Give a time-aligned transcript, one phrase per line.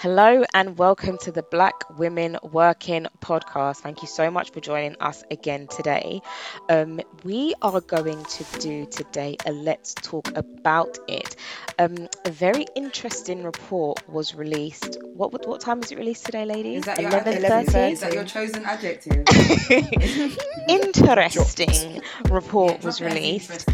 [0.00, 3.80] Hello and welcome to the Black Women Working podcast.
[3.82, 6.22] Thank you so much for joining us again today.
[6.70, 11.36] Um, we are going to do today a Let's Talk About It.
[11.78, 14.96] Um, a very interesting report was released.
[15.02, 16.78] What what, what time was it released today, ladies?
[16.78, 17.92] Is that your, 11:30?
[17.92, 19.26] Is that your chosen adjective?
[20.70, 23.68] interesting report was Drop it released.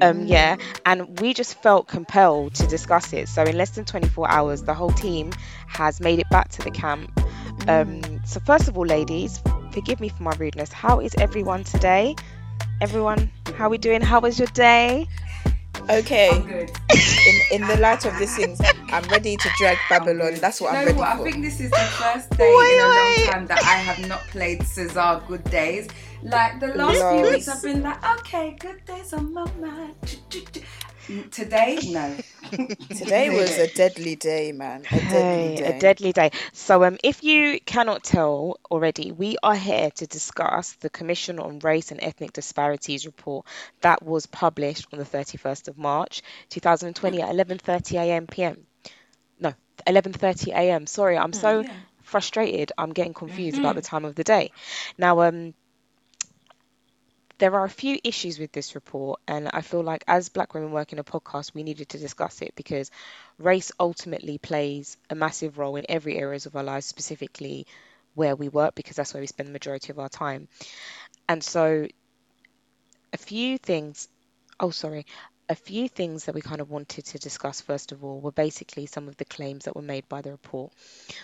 [0.00, 0.22] Interesting.
[0.22, 0.56] Um, yeah,
[0.86, 3.28] and we just felt compelled to discuss it.
[3.28, 5.32] So in less than 24 hours, the whole team
[5.66, 7.10] has made it back to the camp.
[7.68, 10.72] Um, so first of all, ladies, forgive me for my rudeness.
[10.72, 12.14] How is everyone today?
[12.80, 14.00] Everyone, how are we doing?
[14.00, 15.06] How was your day?
[15.90, 16.70] Okay, I'm good.
[17.26, 20.34] in, in the light of these things, I'm ready to drag Babylon.
[20.34, 21.08] That's what you I'm know ready what?
[21.08, 23.24] I think this is the first day Wait, in a wait.
[23.26, 25.88] long time that I have not played SZA Good Days.
[26.22, 29.94] Like the last few weeks, I've been like, okay, good days on my mind.
[31.30, 32.16] Today, no.
[32.90, 34.82] Today was a deadly day, man.
[34.92, 35.64] A deadly Hey, day.
[35.64, 36.30] a deadly day.
[36.52, 41.60] So, um, if you cannot tell already, we are here to discuss the Commission on
[41.60, 43.46] Race and Ethnic Disparities report
[43.80, 48.26] that was published on the 31st of March, 2020 at 11:30 a.m.
[48.26, 48.66] p.m.
[49.40, 49.52] No,
[49.86, 50.86] 11:30 a.m.
[50.86, 51.72] Sorry, I'm so yeah.
[52.02, 52.72] frustrated.
[52.76, 54.52] I'm getting confused about the time of the day.
[54.98, 55.54] Now, um,
[57.38, 60.72] there are a few issues with this report, and I feel like as Black women
[60.72, 62.90] working a podcast, we needed to discuss it because
[63.38, 67.66] race ultimately plays a massive role in every areas of our lives, specifically
[68.14, 70.48] where we work, because that's where we spend the majority of our time.
[71.28, 71.86] And so,
[73.12, 74.08] a few things.
[74.60, 75.06] Oh, sorry.
[75.50, 78.84] A few things that we kind of wanted to discuss first of all were basically
[78.84, 80.72] some of the claims that were made by the report.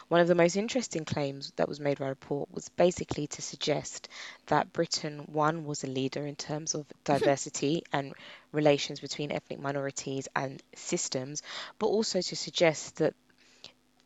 [0.08, 3.42] One of the most interesting claims that was made by the report was basically to
[3.42, 4.08] suggest
[4.46, 8.14] that Britain, one, was a leader in terms of diversity and
[8.50, 11.42] relations between ethnic minorities and systems,
[11.78, 13.14] but also to suggest that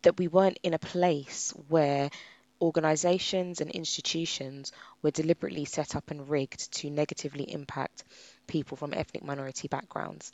[0.02, 2.10] that we weren't in a place where
[2.60, 4.72] organizations and institutions
[5.02, 8.04] were deliberately set up and rigged to negatively impact
[8.48, 10.32] people from ethnic minority backgrounds.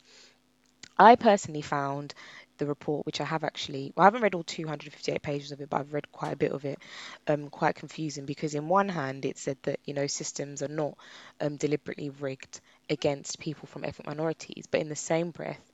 [0.97, 2.13] I personally found
[2.57, 5.69] the report, which I have actually, well, I haven't read all 258 pages of it,
[5.69, 6.79] but I've read quite a bit of it,
[7.27, 10.97] um, quite confusing because, in one hand, it said that, you know, systems are not
[11.41, 15.71] um, deliberately rigged against people from ethnic minorities, but in the same breath,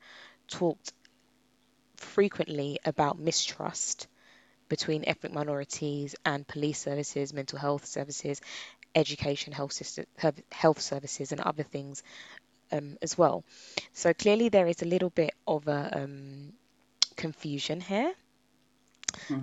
[0.48, 0.94] talked
[1.98, 4.08] frequently about mistrust
[4.70, 8.42] between ethnic minorities and police services, mental health services,
[8.96, 10.06] education, health system,
[10.52, 12.04] health services, and other things
[12.72, 13.44] um, as well.
[13.94, 16.54] So clearly there is a little bit of a um,
[17.16, 18.14] confusion here.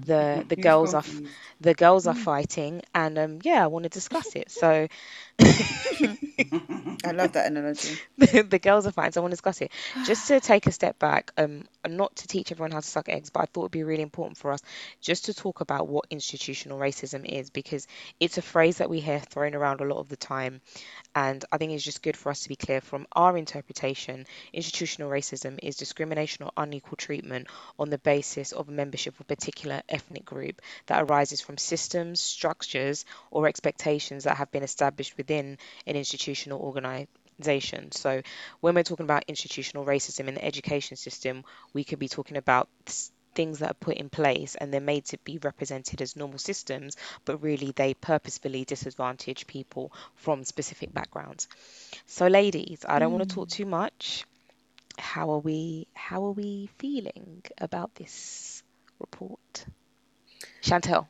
[0.05, 1.23] The the Who's girls are f-
[1.61, 4.51] the girls are fighting, and um, yeah, I want to discuss it.
[4.51, 4.89] So
[7.05, 7.99] I love that analogy.
[8.19, 9.71] the girls are fighting so I want to discuss it.
[10.03, 13.09] Just to take a step back, um, and not to teach everyone how to suck
[13.09, 14.61] eggs, but I thought it'd be really important for us
[15.01, 17.87] just to talk about what institutional racism is because
[18.21, 20.61] it's a phrase that we hear thrown around a lot of the time,
[21.15, 24.27] and I think it's just good for us to be clear from our interpretation.
[24.53, 27.49] Institutional racism is discrimination or unequal treatment
[27.79, 33.05] on the basis of membership of a particular ethnic group that arises from systems, structures,
[33.33, 37.91] or expectations that have been established within an institutional organization.
[37.91, 38.23] So,
[38.61, 41.43] when we're talking about institutional racism in the education system,
[41.73, 42.69] we could be talking about
[43.35, 46.97] things that are put in place and they're made to be represented as normal systems,
[47.25, 51.49] but really they purposefully disadvantage people from specific backgrounds.
[52.07, 53.41] So, ladies, I don't want to hmm.
[53.41, 54.25] talk too much.
[54.99, 55.89] How are we?
[55.95, 58.58] How are we feeling about this
[59.01, 59.67] report,
[60.63, 61.07] Chantel?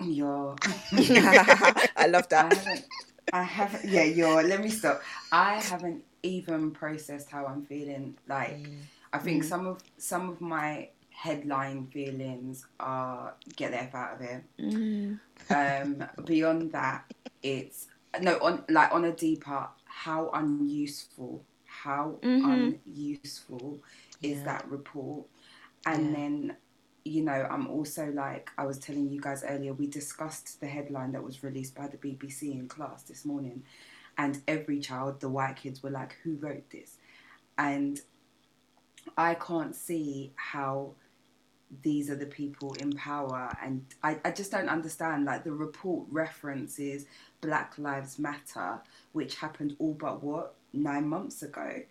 [0.00, 0.56] You're.
[0.92, 2.46] I love that.
[2.46, 2.56] I that.
[2.56, 2.84] haven't.
[3.32, 3.84] I haven't.
[3.84, 4.42] Yeah, you're.
[4.42, 5.02] Let me stop.
[5.30, 8.16] I haven't even processed how I'm feeling.
[8.26, 8.78] Like, mm.
[9.12, 9.48] I think mm.
[9.48, 14.44] some of some of my headline feelings are get the f out of here.
[14.58, 15.20] Mm.
[15.50, 17.04] Um, beyond that,
[17.42, 17.88] it's
[18.20, 19.68] no on like on a deeper.
[19.84, 21.44] How unuseful.
[21.66, 22.72] How mm-hmm.
[22.86, 23.80] unuseful
[24.22, 24.44] is Yeah.
[24.44, 25.26] that report?
[25.86, 26.16] And Yeah.
[26.16, 26.56] then
[27.10, 31.10] you know, I'm also like I was telling you guys earlier, we discussed the headline
[31.12, 33.64] that was released by the BBC in class this morning,
[34.16, 36.98] and every child, the white kids, were like, Who wrote this?
[37.58, 38.00] And
[39.16, 40.92] I can't see how
[41.82, 45.24] these are the people in power, and I, I just don't understand.
[45.24, 47.06] Like, the report references
[47.40, 48.80] Black Lives Matter,
[49.12, 51.82] which happened all but what, nine months ago?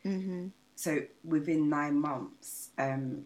[0.76, 3.26] So within nine months, um,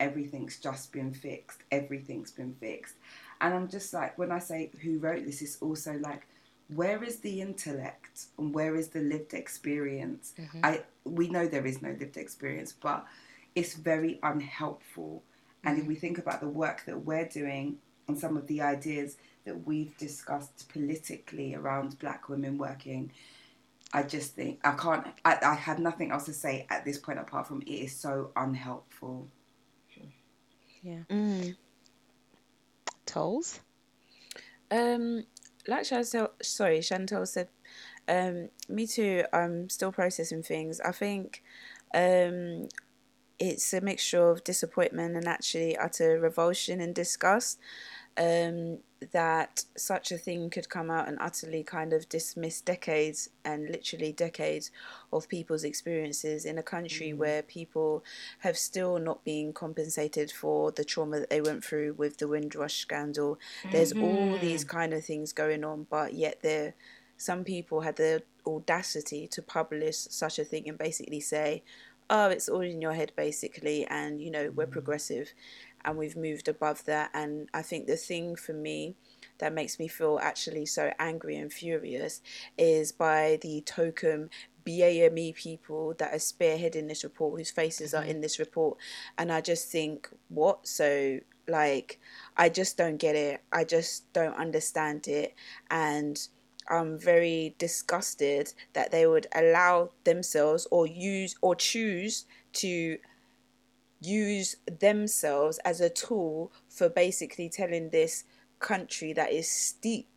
[0.00, 1.62] everything's just been fixed.
[1.70, 2.96] Everything's been fixed.
[3.40, 6.26] And I'm just like, when I say who wrote this, it's also like,
[6.74, 10.34] where is the intellect and where is the lived experience?
[10.38, 10.60] Mm-hmm.
[10.64, 13.06] I we know there is no lived experience, but
[13.54, 15.22] it's very unhelpful
[15.64, 16.00] And if we mm-hmm.
[16.00, 20.68] think about the work that we're doing and some of the ideas that we've discussed
[20.68, 23.12] politically around black women working,
[23.92, 25.06] I just think I can't.
[25.24, 28.30] I, I have nothing else to say at this point apart from it is so
[28.36, 29.28] unhelpful.
[30.82, 31.02] Yeah.
[31.10, 31.56] Mm.
[33.06, 33.60] Toles.
[34.70, 35.24] Um,
[35.66, 37.48] like Chantel, sorry, Chantel said,
[38.08, 39.24] um, me too.
[39.32, 40.80] I'm still processing things.
[40.80, 41.42] I think,
[41.94, 42.68] um,
[43.38, 47.58] it's a mixture of disappointment and actually utter revulsion and disgust.
[48.16, 48.78] Um,
[49.12, 54.12] that such a thing could come out and utterly kind of dismiss decades and literally
[54.12, 54.70] decades
[55.12, 57.16] of people's experiences in a country mm.
[57.16, 58.04] where people
[58.40, 62.74] have still not been compensated for the trauma that they went through with the Windrush
[62.74, 63.38] scandal.
[63.70, 64.76] There's all these mm-hmm.
[64.76, 66.74] kind of things going on, but yet there
[67.16, 71.62] some people had the audacity to publish such a thing and basically say,
[72.10, 74.72] oh, it's all in your head, basically, and you know, we're mm.
[74.72, 75.32] progressive
[75.84, 77.10] and we've moved above that.
[77.14, 78.96] And I think the thing for me
[79.38, 82.20] that makes me feel actually so angry and furious
[82.56, 84.30] is by the token
[84.66, 88.10] BAME people that are spearheading this report, whose faces are mm-hmm.
[88.10, 88.78] in this report.
[89.16, 90.66] And I just think, what?
[90.66, 91.98] So, like,
[92.36, 93.40] I just don't get it.
[93.52, 95.34] I just don't understand it.
[95.70, 96.20] And
[96.68, 102.98] I'm very disgusted that they would allow themselves or use or choose to
[104.00, 108.24] use themselves as a tool for basically telling this
[108.58, 110.08] country that is steeped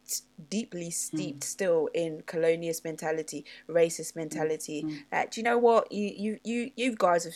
[0.50, 6.40] deeply steeped still in colonialist mentality racist mentality that do you know what you you
[6.44, 7.36] you you guys have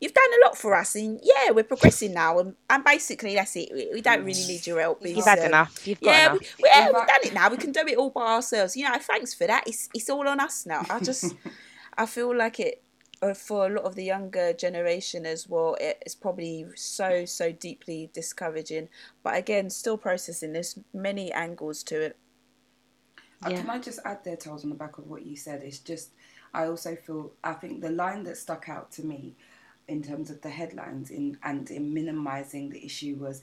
[0.00, 3.56] you've done a lot for us and yeah we're progressing now and, and basically that's
[3.56, 5.86] it we, we don't really need your help You've had um, enough.
[5.86, 6.40] You've got yeah, enough.
[6.40, 7.50] We, we, yeah we've done it now.
[7.50, 8.76] We can do it all by ourselves.
[8.76, 9.64] You know, thanks for that.
[9.66, 10.84] It's it's all on us now.
[10.88, 11.34] I just,
[11.98, 12.83] I feel like it uh,
[13.32, 15.76] for a lot of the younger generation as well.
[15.80, 18.88] It's probably so so deeply discouraging.
[19.22, 20.52] But again, still processing.
[20.52, 22.16] There's many angles to it.
[23.44, 23.60] Uh, Yeah.
[23.60, 25.62] Can I just add there, Charles, on the back of what you said?
[25.62, 26.10] It's just,
[26.52, 29.34] I also feel, I think the line that stuck out to me
[29.86, 33.42] in terms of the headlines in, and in minimizing the issue was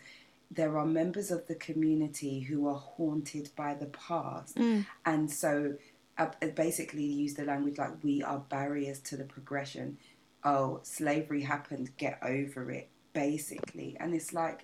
[0.49, 4.57] there are members of the community who are haunted by the past.
[5.05, 5.77] And so uh,
[6.21, 9.97] Uh, basically use the language like we are barriers to the progression.
[10.43, 13.95] Oh, slavery happened, get over it, basically.
[13.99, 14.63] And it's like,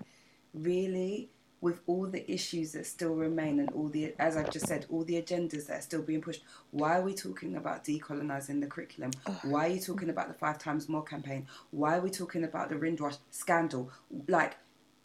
[0.53, 1.29] really?
[1.59, 5.03] with all the issues that still remain and all the, as I've just said, all
[5.03, 9.11] the agendas that are still being pushed, why are we talking about decolonizing the curriculum?
[9.43, 11.47] Why are you talking about the Five Times More campaign?
[11.71, 13.89] Why are we talking about the Windrush scandal?
[14.27, 14.57] Like,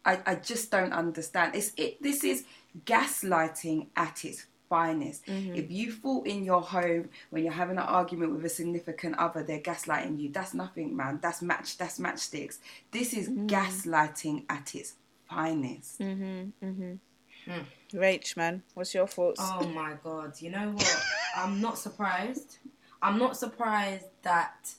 [0.05, 1.55] I, I just don't understand.
[1.55, 2.01] It's it.
[2.03, 2.45] This is
[2.85, 5.21] gaslighting at its finest.
[5.27, 9.43] If you thought in your home when you're having an argument with a significant other,
[9.43, 10.29] they're gaslighting you.
[10.31, 11.19] That's nothing, man.
[11.21, 11.77] That's match.
[11.77, 12.57] That's matchsticks.
[12.91, 14.93] This is gaslighting at its
[15.29, 15.97] finest.
[16.01, 16.45] Hmm.
[16.59, 17.63] Hmm.
[17.93, 19.41] Rach, man, what's your thoughts?
[19.43, 21.03] Oh my god, you know what?
[21.37, 22.57] I'm not surprised.
[23.01, 24.73] I'm not surprised that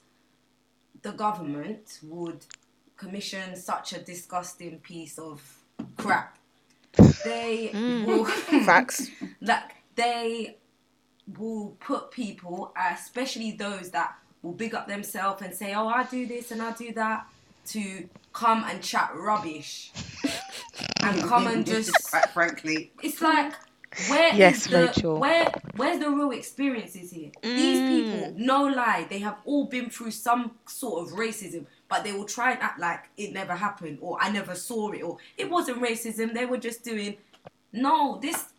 [1.02, 2.44] the government would
[2.96, 5.40] commission such a disgusting piece of
[5.98, 6.38] crap.
[7.24, 7.70] They
[8.06, 9.10] will Facts.
[9.40, 10.58] like they
[11.38, 16.04] will put people, uh, especially those that will big up themselves and say, "Oh, I
[16.04, 17.26] do this and I do that,"
[17.68, 19.92] to come and chat rubbish
[21.02, 23.54] and come and just Quite frankly, it's like
[24.08, 25.20] where is Yes, the Rachel.
[25.20, 27.30] where where's the real experiences here?
[27.42, 27.88] These mm.
[27.88, 32.24] people, no lie, they have all been through some sort of racism, but they will
[32.24, 35.80] try and act like it never happened or I never saw it or it wasn't
[35.80, 36.34] racism.
[36.34, 37.16] They were just doing
[37.72, 38.53] no this what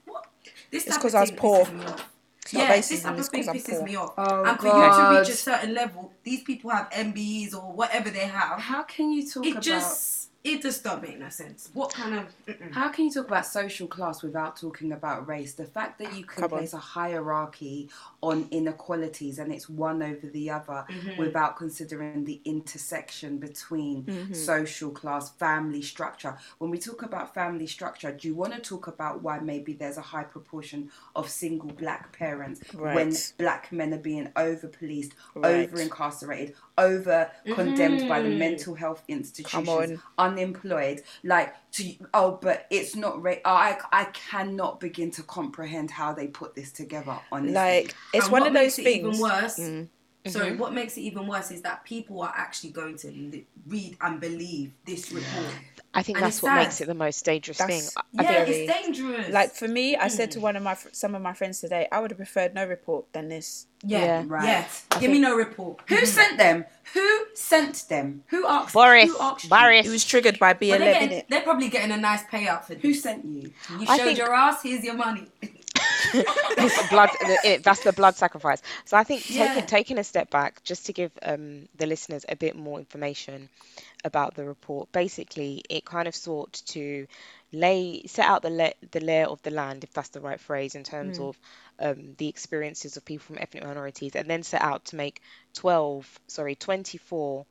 [0.71, 1.65] this It's type 'cause of I was poor.
[1.65, 2.11] pisses me off.
[2.43, 4.13] It's yeah, this racism, type of thing 'cause I'm pisses me off.
[4.17, 8.09] Oh, and for you to reach a certain level, these people have MBEs or whatever
[8.09, 8.59] they have.
[8.59, 9.63] how can you talk about It about?
[9.63, 11.69] just it just don't make no sense.
[11.73, 12.71] What kind of mm-mm.
[12.71, 15.53] How can you talk about social class without talking about race?
[15.53, 16.59] The fact that you can Come on.
[16.59, 17.89] place a hierarchy
[18.21, 21.19] on inequalities and it's one over the other Mm-hmm.
[21.19, 26.37] without considering the intersection between social class, family structure.
[26.59, 29.97] When we talk about family structure, do you want to talk about why maybe there's
[29.97, 35.67] a high proportion of single black parents when black men are being over policed, Right.
[35.69, 41.01] over incarcerated, over condemned by the mental health institutions, unemployed?
[41.23, 43.21] Like, to oh, but it's not.
[43.21, 47.17] Ra- I I cannot begin to comprehend how they put this together.
[47.31, 49.17] Honestly, Like it's And one of those things.
[49.17, 49.87] Even worse, Mm.
[50.27, 50.57] So mm-hmm.
[50.57, 54.19] what makes it even worse is that people are actually going to li- read and
[54.19, 55.45] believe this report.
[55.93, 57.67] I think And that's it's what makes it the most dangerous thing.
[57.67, 59.29] That's- I, I Yeah, think it's dangerous.
[59.29, 60.41] Like for me, I said to mm.
[60.41, 63.29] one of my some of my friends today, I would have preferred no report than
[63.29, 63.67] this.
[63.83, 64.05] yeah, Yeah.
[64.05, 64.23] yeah.
[64.27, 64.67] Right.
[64.99, 65.81] Give me no report.
[65.87, 66.05] Who mm-hmm.
[66.05, 66.65] sent them?
[66.93, 68.23] Who sent them?
[68.27, 68.73] Who asked?
[68.73, 69.49] Boris, Who asked you?
[69.49, 69.85] Boris.
[69.85, 72.73] It was triggered by But BLM, they're, getting, they're probably getting a nice payout for
[72.75, 73.53] Who sent you?
[73.79, 74.63] You I showed think- your ass.
[74.63, 75.27] Here's your money.
[76.89, 79.31] blood it, that's the blood sacrifice so i think Yeah.
[79.31, 83.49] taking taking a step back just to give um, the listeners a bit more information
[84.03, 87.05] about the report basically it kind of sought to
[87.51, 90.83] lay set out the the layer of the land if that's the right phrase in
[90.83, 91.37] terms of
[91.79, 95.21] um, the experiences of people from ethnic minorities and then set out to make
[95.53, 97.45] 12 sorry 24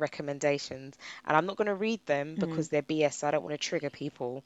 [0.00, 3.52] recommendations and i'm not going to read them because they're bs so i don't want
[3.52, 4.42] to trigger people.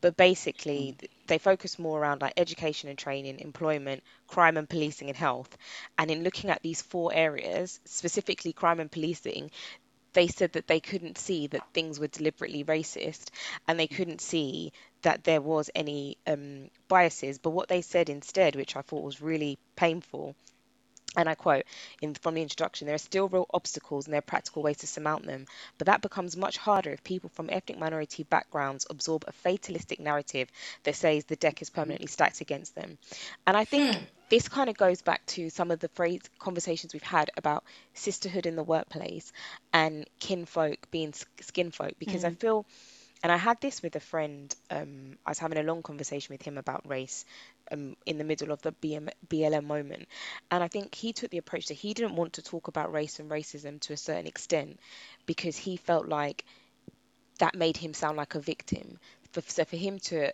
[0.00, 5.16] But basically they focus more around like education and training employment crime and policing and
[5.16, 5.56] health.
[5.98, 9.50] And in looking at these four areas specifically crime and policing
[10.14, 13.30] they said that they couldn't see that things were deliberately racist
[13.66, 17.38] and they couldn't see that there was any um, biases.
[17.38, 20.34] But what they said instead which i thought was really painful
[21.16, 21.64] and I quote
[22.00, 24.86] in, from the introduction, there are still real obstacles and there are practical ways to
[24.86, 25.46] surmount them,
[25.78, 30.48] but that becomes much harder if people from ethnic minority backgrounds absorb a fatalistic narrative
[30.84, 32.96] that says the deck is permanently stacked against them.
[33.46, 34.02] And I think hmm.
[34.30, 37.64] this kind of goes back to some of the phrase conversations we've had about
[37.94, 39.32] sisterhood in the workplace
[39.72, 42.36] and kinfolk being skinfolk, because I hmm.
[42.36, 42.66] feel
[43.22, 44.54] and I had this with a friend.
[44.70, 47.24] Um, I was having a long conversation with him about race
[47.70, 50.08] um, in the middle of the BM, BLM moment.
[50.50, 53.20] And I think he took the approach that he didn't want to talk about race
[53.20, 54.80] and racism to a certain extent
[55.26, 56.44] because he felt like
[57.38, 58.98] that made him sound like a victim.
[59.32, 60.32] For, so for him to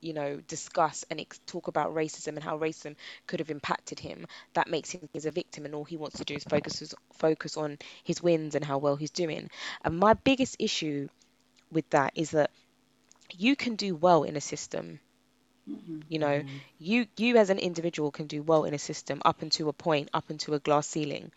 [0.00, 2.94] you know, discuss and ex- talk about racism and how racism
[3.26, 6.24] could have impacted him, that makes him as a victim, and all he wants to
[6.24, 9.50] do is focus focus on his wins and how well he's doing.
[9.84, 11.08] And my biggest issue
[11.70, 12.50] with that is that
[13.36, 15.00] you can do well in a system.
[15.68, 16.00] Mm-hmm.
[16.08, 16.42] You know,
[16.78, 20.08] you you as an individual can do well in a system up until a point,
[20.14, 21.30] up until a glass ceiling.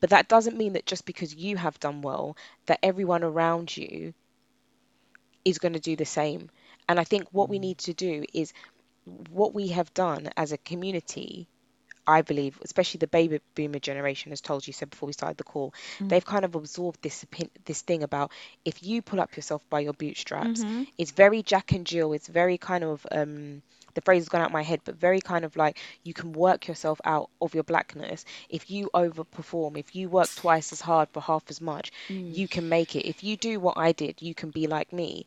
[0.00, 2.36] But that doesn't mean that just because you have done well,
[2.66, 4.12] that everyone around you
[5.44, 6.50] is going to do the same.
[6.88, 7.62] And I think what we mm-hmm.
[7.62, 8.52] need to do is
[9.30, 11.48] what we have done as a community,
[12.06, 15.44] I believe, especially the baby boomer generation, as told you said before we started the
[15.44, 16.08] call, mm.
[16.08, 17.24] they've kind of absorbed this
[17.64, 18.32] this thing about
[18.64, 20.84] if you pull up yourself by your bootstraps, mm-hmm.
[20.98, 22.12] it's very Jack and Jill.
[22.12, 23.62] It's very kind of um,
[23.94, 26.66] the phrase has gone out my head, but very kind of like you can work
[26.66, 28.24] yourself out of your blackness.
[28.48, 32.34] If you overperform, if you work twice as hard for half as much, mm.
[32.34, 33.08] you can make it.
[33.08, 35.26] If you do what I did, you can be like me.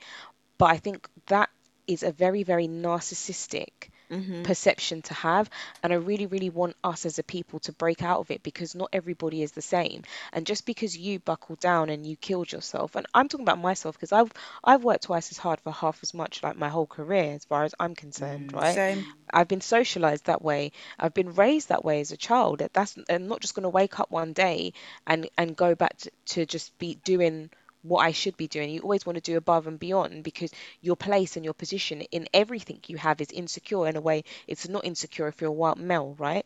[0.58, 1.50] But I think that
[1.88, 4.44] is a very, very narcissistic Mm-hmm.
[4.44, 5.50] perception to have.
[5.84, 8.76] And I really, really want us as a people to break out of it because
[8.76, 10.04] not everybody is the same.
[10.34, 13.96] And just because you buckled down and you killed yourself, and I'm talking about myself
[13.96, 14.32] because I've
[14.64, 17.64] I've worked twice as hard for half as much like my whole career as far
[17.64, 18.80] as I'm concerned, mm, right?
[18.80, 19.08] Same.
[19.34, 20.72] I've been socialized that way.
[21.00, 22.62] I've been raised that way as a child.
[22.74, 24.74] That's I'm not just going to wake up one day
[25.08, 27.50] and and go back to, to just be doing
[27.88, 28.70] what I should be doing.
[28.70, 30.52] You always want to do above and beyond because
[30.82, 34.68] your place and your position in everything you have is insecure in a way it's
[34.68, 36.46] not insecure if you're a white male, right?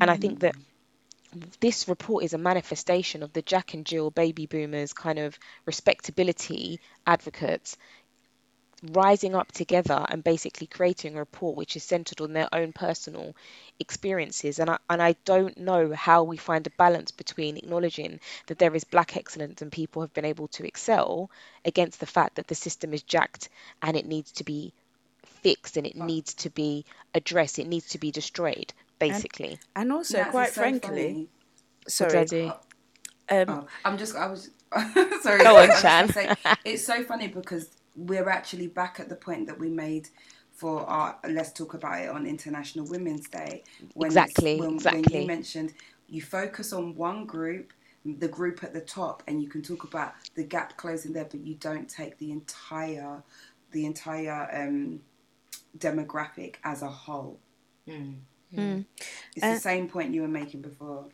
[0.00, 1.48] And I think that mm-hmm.
[1.60, 6.80] this report is a manifestation of the Jack and Jill baby boomers kind of respectability
[7.06, 7.76] advocates
[8.82, 13.34] rising up together and basically creating a report which is centered on their own personal
[13.80, 18.58] experiences and I, and I don't know how we find a balance between acknowledging that
[18.58, 21.30] there is black excellence and people have been able to excel
[21.64, 23.48] against the fact that the system is jacked
[23.82, 24.72] and it needs to be
[25.24, 30.18] fixed and it needs to be addressed it needs to be destroyed basically And also,
[30.18, 31.28] Nats, quite so frankly, funny.
[31.98, 32.24] What did I sorry.
[32.24, 32.52] do?
[33.30, 34.50] Um, Oh, I'm just, I was,
[35.22, 35.44] sorry.
[35.44, 36.08] Go on, was Shan.
[36.08, 40.08] say, it's so funny because we're actually back at the point that we made
[40.52, 43.62] for our, let's talk about it on International Women's Day.
[43.94, 45.74] When Exactly, when, When you mentioned
[46.08, 47.72] you focus on one group,
[48.04, 51.40] the group at the top, and you can talk about the gap closing there, but
[51.40, 53.22] you don't take the entire,
[53.72, 55.00] the entire um,
[55.76, 57.38] demographic as a whole.
[57.88, 58.84] Mm.
[59.36, 61.08] It's Uh, the same point you were making before.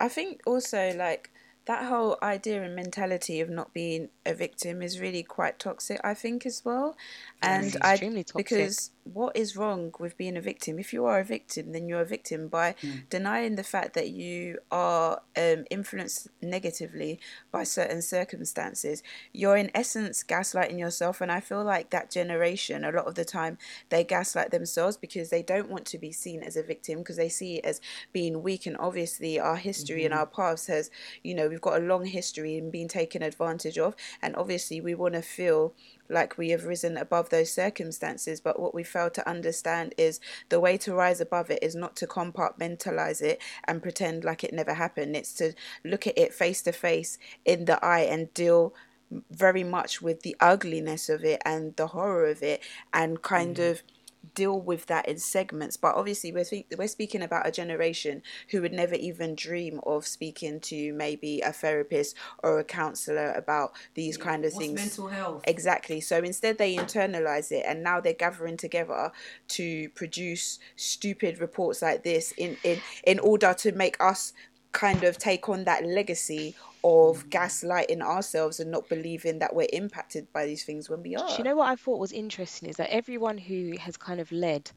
[0.00, 1.30] I think also like
[1.66, 6.00] that whole idea and mentality of not being a victim is really quite toxic.
[6.02, 6.96] I think as well,
[7.40, 8.48] and I extremely toxic.
[8.48, 10.78] because what is wrong with being a victim?
[10.78, 13.08] If you are a victim, then you're a victim by Mm.
[13.10, 17.18] denying the fact that you are um, influenced negatively
[17.50, 19.02] by certain circumstances.
[19.32, 23.24] You're in essence gaslighting yourself, and I feel like that generation, a lot of the
[23.24, 27.16] time, they gaslight themselves because they don't want to be seen as a victim because
[27.16, 27.80] they see it as
[28.12, 28.66] being weak.
[28.66, 30.90] And obviously, our history and our past has,
[31.22, 34.94] you know, we've got a long history in being taken advantage of, and obviously, we
[34.94, 35.74] want to feel
[36.08, 38.40] like we have risen above those circumstances.
[38.40, 41.96] But what we fail to understand is the way to rise above it is not
[41.96, 45.16] to compartmentalize it and pretend like it never happened.
[45.16, 45.54] It's to
[45.84, 48.74] look at it face to face in the eye and deal
[49.30, 53.72] very much with the ugliness of it and the horror of it and kind mm-hmm.
[53.72, 53.82] of
[54.34, 56.44] deal with that in segments but obviously we're,
[56.78, 61.52] we're speaking about a generation who would never even dream of speaking to maybe a
[61.52, 65.44] therapist or a counselor about these kind of What's things mental health?
[65.46, 66.00] Exactly.
[66.00, 69.12] So instead, they internalize it, and now they're gathering together
[69.48, 74.32] to produce stupid reports like this in in in order to make us
[74.72, 77.30] kind of take on that legacy of mm.
[77.30, 81.28] gaslighting ourselves and not believing that we're impacted by these things when we are.
[81.28, 84.30] Do you know what I thought was interesting is that everyone who has kind of
[84.32, 84.70] led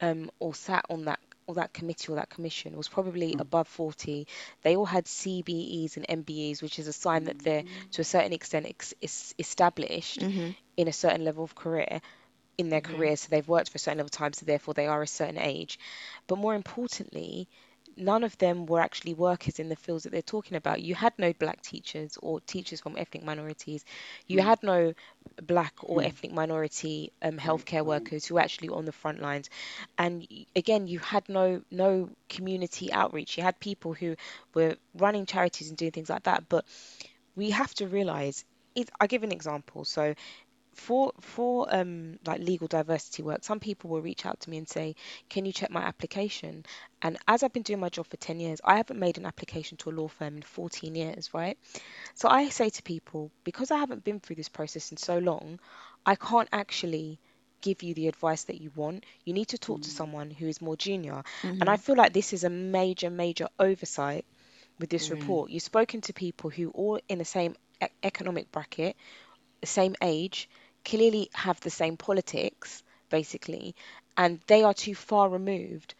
[0.00, 3.40] um, or sat on that or that committee or that commission was probably mm.
[3.40, 4.26] above 40.
[4.62, 8.32] They all had CBEs and MBEs, which is a sign that they're to a certain
[8.32, 10.50] extent ex- is established mm-hmm.
[10.76, 12.00] in a certain level of career
[12.56, 12.96] in their mm-hmm.
[12.96, 13.16] career.
[13.16, 15.38] So they've worked for a certain level of time, so therefore they are a certain
[15.38, 15.78] age.
[16.26, 17.48] But more importantly,
[17.96, 20.82] none of them were actually workers in the fields that they're talking about.
[20.82, 23.84] You had no black teachers or teachers from ethnic minorities.
[24.26, 24.44] You mm.
[24.44, 24.94] had no
[25.42, 26.06] black or mm.
[26.06, 27.38] ethnic minority um, mm.
[27.38, 29.50] healthcare workers who were actually on the front lines.
[29.98, 33.36] And again, you had no no community outreach.
[33.36, 34.16] You had people who
[34.54, 36.48] were running charities and doing things like that.
[36.48, 36.64] But
[37.36, 38.44] we have to realize.
[38.74, 39.84] It, I'll give an example.
[39.84, 40.14] So
[40.74, 44.68] for for um like legal diversity work some people will reach out to me and
[44.68, 44.94] say
[45.28, 46.64] can you check my application?
[47.02, 49.76] And as i've been doing my job for 10 years i haven't made an application
[49.78, 51.58] to a law firm in 14 years right?
[52.14, 55.60] So i say to people because i haven't been through this process in so long
[56.04, 57.18] i can't actually
[57.60, 59.04] give you the advice that you want.
[59.24, 59.92] You need to talk to mm.
[59.92, 61.22] someone who is more junior.
[61.42, 61.82] And i mm-hmm.
[61.82, 64.26] feel like this is a major major oversight
[64.78, 65.12] with this mm.
[65.12, 65.50] report.
[65.50, 68.96] You've spoken to people who all in the same e- economic bracket
[69.64, 70.48] the same age,
[70.84, 73.74] clearly have the same politics, basically,
[74.16, 75.94] and they are too far removed.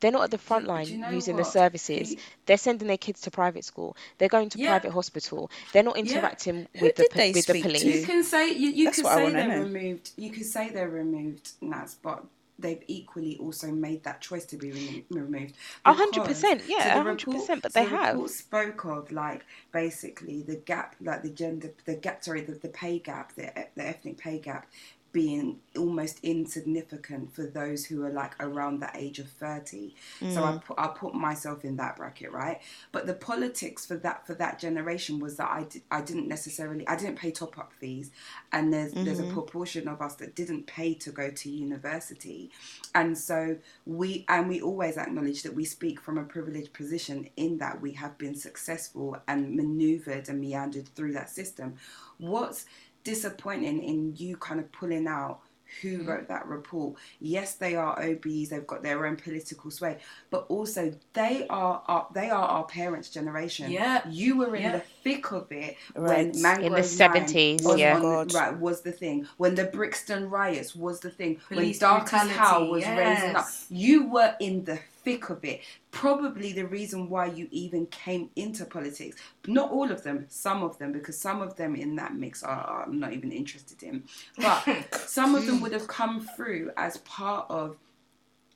[0.00, 2.10] They're not at the front line you know using the services.
[2.10, 3.96] The- They're sending their kids to private school.
[4.18, 4.70] They're going to Yeah.
[4.70, 5.48] private hospital.
[5.72, 7.68] They're not interacting Who with the did po- they with the speak to?
[7.68, 7.84] police.
[8.00, 9.62] You can say you, you can say they're know.
[9.62, 10.10] removed.
[10.16, 12.24] You can say they're removed, Naz, but
[12.62, 15.56] they've equally also made that choice to be remo- removed.
[15.84, 18.28] A hundred percent, yeah, a hundred percent, but so they the have.
[18.28, 22.98] spoke of like basically the gap, like the gender, the gap, sorry, the, the pay
[22.98, 24.66] gap, the, the ethnic pay gap
[25.12, 30.52] being almost insignificant for those who are like around the age of 30 so I
[30.52, 30.64] mm.
[30.64, 32.60] put I put myself in that bracket right?
[32.90, 36.86] But the politics for that for that generation was that I, did, I didn't necessarily
[36.88, 38.10] I didn't pay top up fees.
[38.52, 39.32] And there's there's a mm-hmm.
[39.32, 42.50] proportion of us that didn't pay to go to university.
[42.94, 47.58] And so we and we always acknowledge that we speak from a privileged position in
[47.58, 51.76] that we have been successful and maneuvered and meandered through that system.
[52.18, 52.66] What's
[53.04, 55.40] disappointing in you kind of pulling out
[55.80, 56.08] who mm-hmm.
[56.08, 56.96] wrote that report.
[57.20, 59.98] Yes, they are OBs; they've got their own political sway,
[60.30, 63.70] but also they are our, they are our parents' generation.
[63.70, 64.02] Yeah.
[64.08, 64.72] you were in Yeah.
[64.72, 66.32] the thick of it Right.
[66.32, 67.96] when Mangrove In the 70s, was yeah.
[67.96, 68.34] on- God.
[68.34, 69.26] right was the thing.
[69.36, 71.36] When the Brixton riots was the thing.
[71.48, 75.60] Police when Darkest brutality, Howl was raising up, you were in the thick of it.
[75.90, 79.16] Probably the reason why you even came into politics.
[79.46, 82.50] Not all of them, some of them, because some of them in that mix are,
[82.50, 84.04] are I'm not even interested in.
[84.38, 87.76] But some of them would have come through as part of,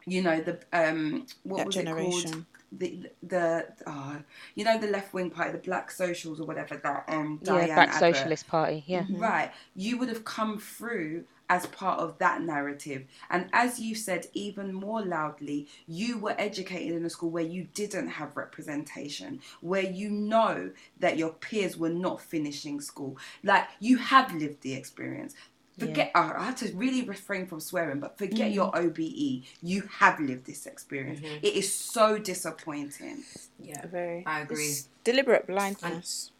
[0.06, 2.44] you know, the um what That was it called?
[2.72, 4.16] The the uh,
[4.56, 7.88] you know the left wing party, the Black Socials or whatever that um Yeah, Black
[7.90, 8.82] Abbott- Socialist Party.
[8.86, 9.04] Yeah.
[9.10, 9.52] Right.
[9.76, 13.04] You would have come through as part of that narrative.
[13.30, 17.68] And as you said, even more loudly, you were educated in a school where you
[17.74, 23.16] didn't have representation, where you know that your peers were not finishing school.
[23.42, 25.34] Like you have lived the experience.
[25.78, 28.88] Forget, I I have to really refrain from swearing, but forget your mm-hmm.
[28.88, 29.44] OBE.
[29.62, 31.20] You have lived this experience.
[31.20, 31.44] Mm-hmm.
[31.44, 33.24] It is so disappointing.
[33.60, 34.24] Yeah, Very.
[34.26, 34.64] I agree.
[34.64, 36.30] It's deliberate blindness.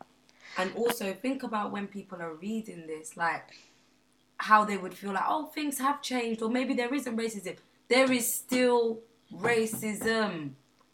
[0.57, 3.51] And also think about when people are reading this, like
[4.39, 7.57] how they would feel like, oh, things have changed, or maybe there isn't racism.
[7.89, 9.01] There is still
[9.33, 10.51] racism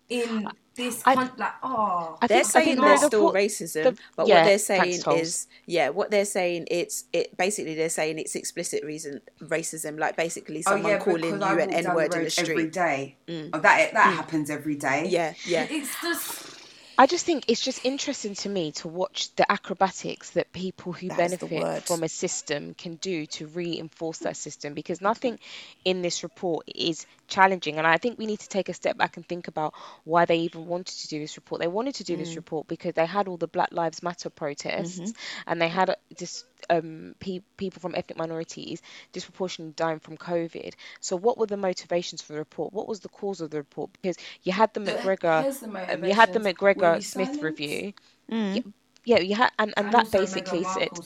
[0.09, 1.35] in this I- country.
[1.39, 4.37] Like, oh, I they're think- saying think there's the still report- racism, the- but yeah,
[4.41, 8.85] what they're saying is yeah, what they're saying it's it basically they're saying it's explicit
[8.85, 12.73] reason racism, like basically someone calling you an N word in the street.
[12.73, 13.17] day.
[13.29, 13.51] Mm.
[13.53, 15.07] Oh, that that happens every day.
[15.09, 15.67] Yeah, yeah.
[15.71, 16.52] it's just
[16.99, 21.09] I just think it's just interesting to me to watch the acrobatics that people who
[21.09, 25.39] That benefit from a system can do to reinforce that system because nothing
[25.85, 27.79] in this report is challenging.
[27.79, 29.75] And I think we need to take a step back and think about
[30.05, 31.61] why they even wanted to do this report.
[31.61, 32.19] They wanted to do Mm.
[32.19, 35.11] this report because they had all the Black Lives Matter protests Mm-hmm.
[35.47, 40.75] and they had this um, pe- people from ethnic minorities disproportionately dying from COVID.
[41.01, 42.73] So, what were the motivations for the report?
[42.73, 43.91] What was the cause of the report?
[43.93, 47.43] Because you had the McGregor the um, you had the McGregor Smith silenced?
[47.43, 47.93] review.
[48.31, 48.73] Mm.
[49.05, 51.03] Yeah, you had, and, and and that basically Meghan said, Markle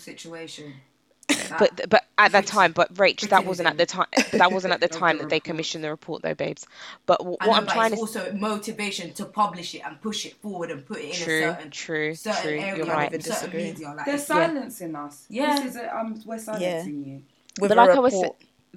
[1.49, 1.77] situation.
[1.79, 4.07] but but at that time, but Rach, that wasn't at the time.
[4.33, 6.67] That wasn't at the time that they commissioned the report, though, babes.
[7.07, 9.83] But w- I what know, I'm but trying it's to also motivation to publish it
[9.85, 12.59] and push it forward and put it in true, a certain true, certain true.
[12.59, 13.11] area, You're right.
[13.11, 13.65] certain disagree.
[13.65, 13.95] media.
[13.97, 15.27] Like, They're it's- silencing us.
[15.29, 15.57] Yeah.
[15.61, 17.23] This is a, um, we're silencing you.
[17.61, 18.25] With But a like I was,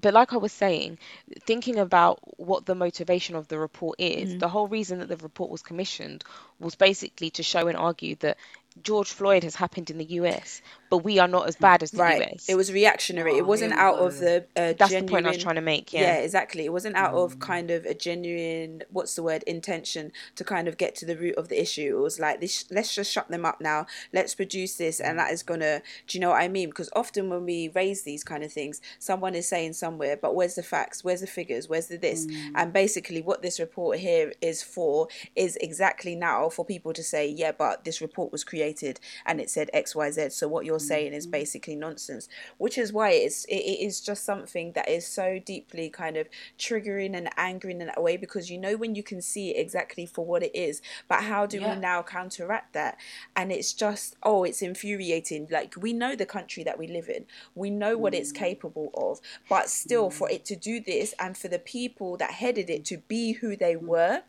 [0.02, 0.98] but like I was saying,
[1.42, 4.40] thinking about what the motivation of the report is, Mm.
[4.40, 6.24] the whole reason that the report was commissioned
[6.60, 8.38] was basically to show and argue that
[8.82, 11.98] George Floyd has happened in the US, but we are not as bad as the
[12.00, 12.32] Right.
[12.34, 12.50] US.
[12.50, 13.34] It was reactionary.
[13.34, 15.06] Oh, it wasn't here we out of the uh, That's genuine.
[15.06, 15.94] the point I was trying to make.
[15.94, 16.02] Yeah.
[16.02, 16.16] Yeah.
[16.18, 16.66] exactly.
[16.66, 20.78] It wasn't out of kind of a genuine, what's the word, intention to kind of
[20.78, 21.98] get to the root of the issue.
[21.98, 23.86] It was like, this, let's just shut them up now.
[24.14, 25.82] Let's produce this, and that is gonna.
[26.08, 26.70] Do you know what I mean?
[26.70, 30.56] Because often when we raise these kind of things, someone is saying somewhere, but where's
[30.56, 31.04] the facts?
[31.04, 31.70] Where's the figures?
[31.70, 32.28] Where's the this?
[32.56, 37.28] And basically, what this report here is for is exactly now for people to say,
[37.28, 40.30] yeah, but this report was created and it said X, Y, Z.
[40.30, 41.32] So what you're saying is mm.
[41.32, 45.90] basically nonsense, which is why it's it, it is just something that is so deeply
[45.90, 49.52] kind of triggering and angering in that way because you know when you can see
[49.52, 51.76] it exactly for what it is, but how do Yeah.
[51.76, 52.98] we now counteract that?
[53.36, 55.48] And it's just oh, it's infuriating.
[55.52, 58.36] Like we know the country that we live in, we know what it's mm.
[58.36, 60.34] capable of, but still for mm.
[60.34, 63.76] it to do this and for the people that headed it to be who they
[63.76, 64.24] were.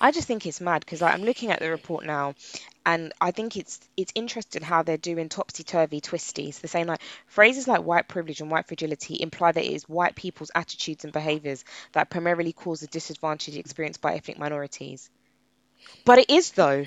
[0.00, 2.34] I just think it's mad because like, I'm looking at the report now,
[2.88, 6.58] and I think it's it's interesting how they're doing topsy turvy twisties.
[6.58, 10.14] They're saying like phrases like white privilege and white fragility imply that it is white
[10.14, 15.10] people's attitudes and behaviours that primarily cause the disadvantage experienced by ethnic minorities.
[16.06, 16.86] But it is though.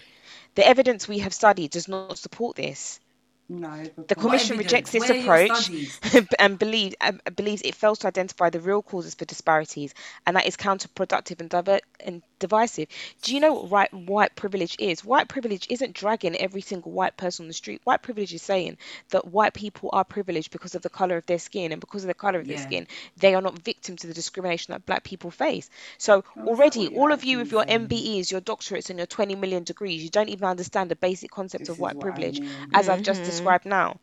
[0.56, 3.00] The evidence we have studied does not support this.
[3.48, 3.84] No.
[4.08, 8.08] The Commission rejects this Where are your approach and believe, um, believes it fails to
[8.08, 9.94] identify the real causes for disparities,
[10.26, 12.90] and that is counterproductive and, diver- and divisive.
[13.24, 15.06] Do you know what right, white privilege is?
[15.06, 17.82] White privilege isn't dragging every single white person on the street.
[17.86, 18.78] White privilege is saying
[19.12, 22.10] that white people are privileged because of the color of their skin, and because of
[22.10, 22.64] the color of their Yeah.
[22.68, 25.70] skin, they are not victims to the discrimination that black people face.
[25.98, 29.64] So that already, all of you with your MBEs, your doctorates, and your 20 million
[29.64, 32.72] degrees, you don't even understand the basic concept This of white what I privilege mean.
[32.74, 33.24] as I've just Mhm.
[33.24, 34.00] described now.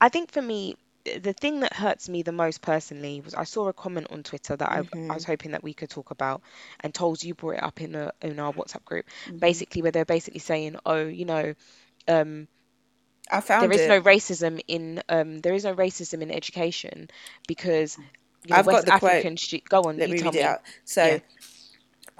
[0.00, 3.44] I think for me, th- the thing that hurts me the most personally was I
[3.44, 6.42] saw a comment on Twitter that I, I was hoping that we could talk about,
[6.80, 9.06] and Toles, you brought it up in the in our WhatsApp group,
[9.40, 11.54] basically where they're basically saying, oh, you know,
[12.08, 12.48] um,
[13.30, 13.88] I found there is it.
[13.88, 17.08] no racism in um, there is no racism in education
[17.46, 17.98] because
[18.44, 19.26] you know, I've got West the quote.
[19.26, 20.42] African stu- go on, Let you me tell read it me.
[20.42, 20.60] out.
[20.84, 21.20] So, Yeah.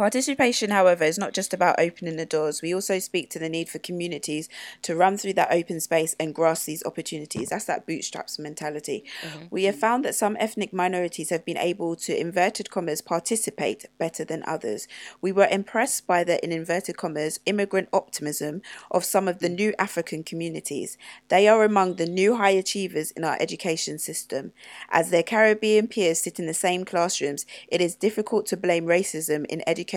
[0.01, 2.63] Participation, however, is not just about opening the doors.
[2.63, 4.49] We also speak to the need for communities
[4.81, 7.51] to run through that open space and grasp these opportunities.
[7.51, 9.05] That's that bootstraps mentality.
[9.21, 9.45] Mm-hmm.
[9.51, 14.25] We have found that some ethnic minorities have been able to, inverted commas, participate better
[14.25, 14.89] than others.
[15.21, 19.75] We were impressed by the, in inverted commas, immigrant optimism of some of the new
[19.79, 20.97] African communities.
[21.29, 24.53] They are among the new high achievers in our education system.
[24.89, 29.45] As their Caribbean peers sit in the same classrooms, it is difficult to blame racism
[29.51, 29.90] in education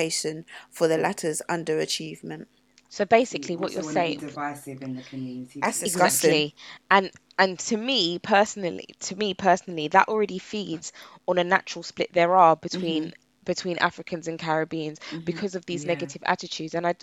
[0.70, 2.46] for the latter's underachievement.
[2.90, 5.60] So basically, what you're saying, be divisive in the community.
[5.60, 6.54] That's Exactly.
[6.92, 10.94] And and to me personally, to me personally, that already feeds
[11.28, 13.46] on a natural split there are between mm-hmm.
[13.46, 15.22] between Africans and Caribbeans mm-hmm.
[15.22, 15.94] because of these Yeah.
[15.94, 16.76] negative attitudes.
[16.76, 16.94] And I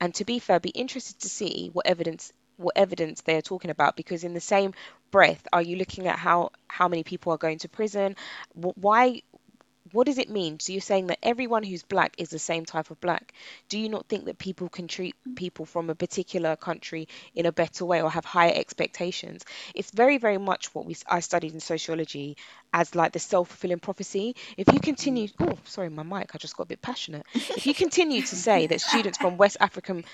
[0.00, 3.70] and to be fair, be interested to see what evidence what evidence they are talking
[3.70, 4.74] about because in the same
[5.12, 8.16] breath, are you looking at how how many people are going to prison?
[8.54, 9.22] Why
[9.96, 10.60] what does it mean?
[10.60, 13.32] So you're saying that everyone who's black is the same type of black.
[13.70, 17.52] Do you not think that people can treat people from a particular country in a
[17.52, 19.46] better way or have higher expectations?
[19.74, 22.36] It's very, very much what we I studied in sociology
[22.74, 24.36] as like the self-fulfilling prophecy.
[24.58, 25.52] If you continue, mm.
[25.52, 27.24] oh, sorry, my mic, I just got a bit passionate.
[27.32, 30.04] If you continue to say that students from West African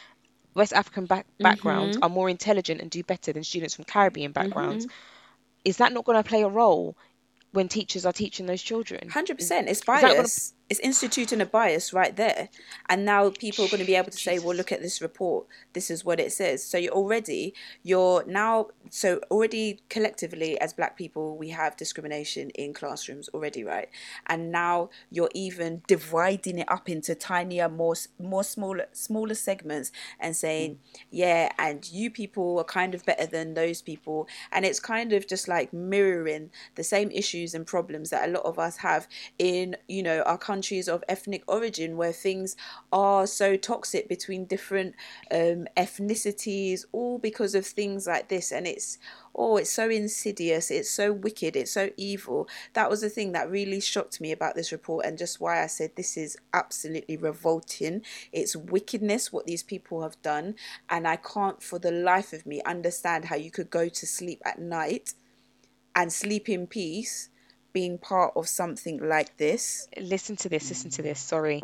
[0.55, 2.05] West African back, backgrounds mm-hmm.
[2.05, 5.65] are more intelligent and do better than students from Caribbean backgrounds, mm-hmm.
[5.65, 6.97] is that not going to play a role
[7.53, 9.09] when teachers are teaching those children?
[9.09, 9.69] Hundred percent.
[9.69, 10.55] It's bias.
[10.73, 12.49] It's instituting a bias right there.
[12.89, 15.47] And now people are going to be able to say well look at this report.
[15.75, 16.65] This is what it says.
[16.65, 22.73] So you're already you're now so already collectively as black people we have discrimination in
[22.73, 23.91] classrooms already right?
[24.29, 30.35] And now you're even dividing it up into tinier more more smaller smaller segments and
[30.35, 30.79] saying mm.
[31.11, 34.27] yeah and you people are kind of better than those people.
[34.51, 38.47] And it's kind of just like mirroring the same issues and problems that a lot
[38.47, 39.07] of us have
[39.39, 42.55] in you know our countries of ethnic origin where things
[42.93, 44.95] are so toxic between different
[45.33, 48.53] um, ethnicities all because of things like this.
[48.53, 48.97] And it's
[49.35, 50.71] oh it's so insidious.
[50.71, 51.57] It's so wicked.
[51.57, 52.49] It's so evil.
[52.75, 55.67] That was the thing that really shocked me about this report and just why i
[55.67, 58.03] said this is absolutely revolting.
[58.31, 60.55] It's wickedness what these people have done.
[60.89, 64.41] And i can't for the life of me understand how you could go to sleep
[64.45, 65.15] at night
[65.97, 67.31] and sleep in peace
[67.73, 71.07] being part of something like this Listen to this, listen to mm.
[71.07, 71.21] this.
[71.21, 71.63] Sorry.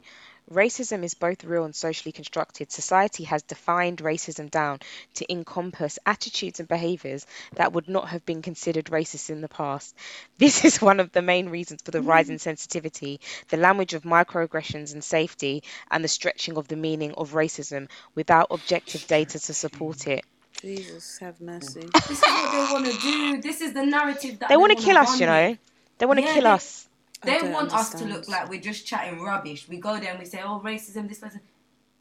[0.51, 2.73] Racism is both real and socially constructed.
[2.73, 4.79] Society has defined racism down
[5.15, 9.95] to encompass attitudes and behaviours that would not have been considered racist in the past.
[10.39, 12.41] This is one of the main reasons for the rise in mm.
[12.41, 17.89] sensitivity, the language of microaggressions and safety, and the stretching of the meaning of racism
[18.15, 20.25] without objective data to support it.
[20.63, 23.43] jesus have mercy This is what they want to do.
[23.43, 25.59] This is the narrative that They want to wanna kill us, run you know.
[25.99, 26.01] With.
[26.01, 26.89] They want to Yeah, kill they- us.
[27.23, 29.69] They don't want us to look like we're just chatting rubbish.
[29.69, 31.41] We go there and we say, "Oh, racism, this person."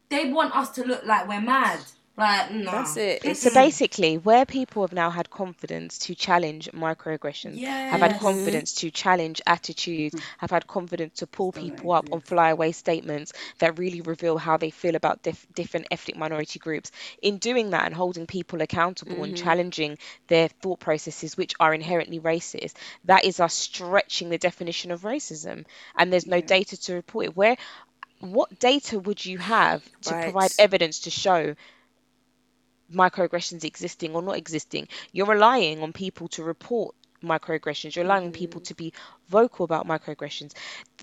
[0.08, 1.80] They want us to look like we're mad.
[2.18, 2.70] Like, no.
[2.72, 3.24] That's it.
[3.24, 7.58] It's- So basically, where people have now had confidence to challenge microaggressions,
[7.90, 12.72] have had confidence to challenge attitudes, have had confidence to pull people up on flyaway
[12.72, 16.90] statements that really reveal how they feel about dif- different ethnic minority groups.
[17.22, 19.44] In doing that and holding people accountable and mm-hmm.
[19.44, 25.02] challenging their thought processes, which are inherently racist, that is us stretching the definition of
[25.02, 25.64] racism.
[25.96, 27.36] And there's no data to report it.
[27.36, 27.56] Where,
[28.18, 31.54] what data would you have to provide evidence to show?
[32.92, 34.88] Microaggressions existing or not existing.
[35.12, 37.96] You're relying on people to report microaggressions.
[37.96, 38.38] You're relying on mm-hmm.
[38.38, 38.92] people to be
[39.28, 40.52] vocal about microaggressions.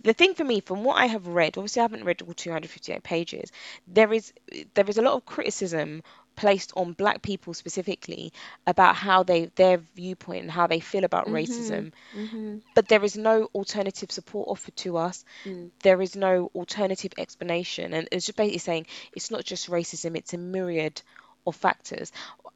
[0.03, 3.03] The thing for me, from what I have read, obviously I haven't read all 258
[3.03, 3.51] pages.
[3.87, 4.33] There is
[4.73, 6.03] there is a lot of criticism
[6.35, 8.33] placed on black people specifically
[8.67, 11.35] about how they their viewpoint and how they feel about mm-hmm.
[11.35, 12.57] racism mm-hmm.
[12.73, 15.69] but there is no alternative support offered to us mm.
[15.81, 20.33] there is no alternative explanation and it's just basically saying it's not just racism it's
[20.33, 21.01] a myriad
[21.45, 22.12] of factors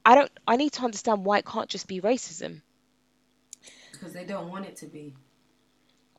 [0.06, 2.62] i don't i need to understand why it can't just be racism
[4.00, 5.14] because they don't want it to be.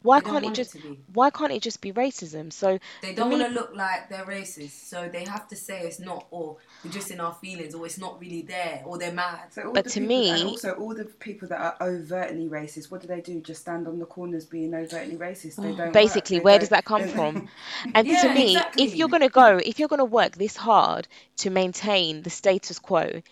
[0.02, 0.98] Why can't it want it just be.
[1.12, 4.24] why can't it just be racism so They don't me- want to look like they're
[4.24, 7.84] racist, so they have to say it's not, or we're just in our feelings, or
[7.86, 9.52] it's not really there, or they're mad.
[9.52, 12.90] So But the to people, and me- also all the people that are overtly racist,
[12.90, 13.40] what do they do?
[13.40, 15.56] Just stand on the corners being overtly racist.
[15.56, 15.76] They mm.
[15.76, 15.92] don't.
[15.92, 16.38] basically.
[16.38, 17.48] They where don't- does that come from
[17.94, 20.56] and to Yeah, me if you're going to go if you're going to work this
[20.56, 21.06] hard
[21.38, 23.22] to maintain the status quo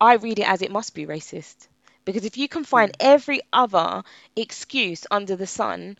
[0.00, 1.68] i read it as it must be racist
[2.04, 3.06] because if you can find hmm.
[3.06, 4.02] every other
[4.36, 5.96] excuse under the sun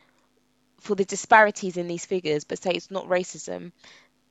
[0.80, 3.72] for the disparities in these figures but say it's not racism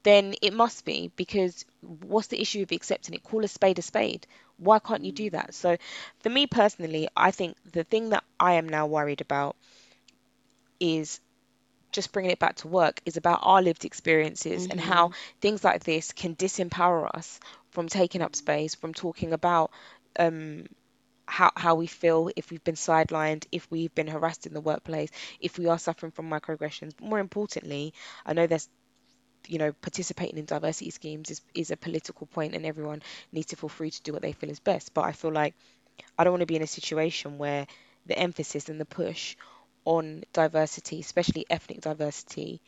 [0.03, 3.23] then it must be because what's the issue of accepting it?
[3.23, 4.25] Call a spade a spade.
[4.57, 5.53] Why can't you do that?
[5.53, 5.75] So
[6.19, 9.55] for me personally i think the thing that i am now worried about
[10.79, 11.19] is
[11.91, 15.83] just bringing it back to work is about our lived experiences and how things like
[15.83, 17.39] this can disempower us
[17.71, 19.71] from taking up space, from talking about
[20.19, 20.65] um,
[21.27, 25.11] how how we feel if we've been sidelined, if we've been harassed in the workplace,
[25.39, 26.93] if we are suffering from microaggressions.
[26.97, 27.93] But more importantly,
[28.25, 28.69] I know there's
[29.47, 33.55] you know participating in diversity schemes is, is a political point and everyone needs to
[33.55, 34.93] feel free to do what they feel is best.
[34.93, 35.53] But i feel like
[36.17, 37.65] i don't want to be in a situation where
[38.05, 39.35] the emphasis and the push
[39.85, 42.61] on diversity especially ethnic diversity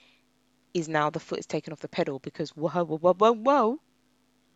[0.73, 3.79] is now the foot is taken off the pedal because whoa whoa whoa whoa whoa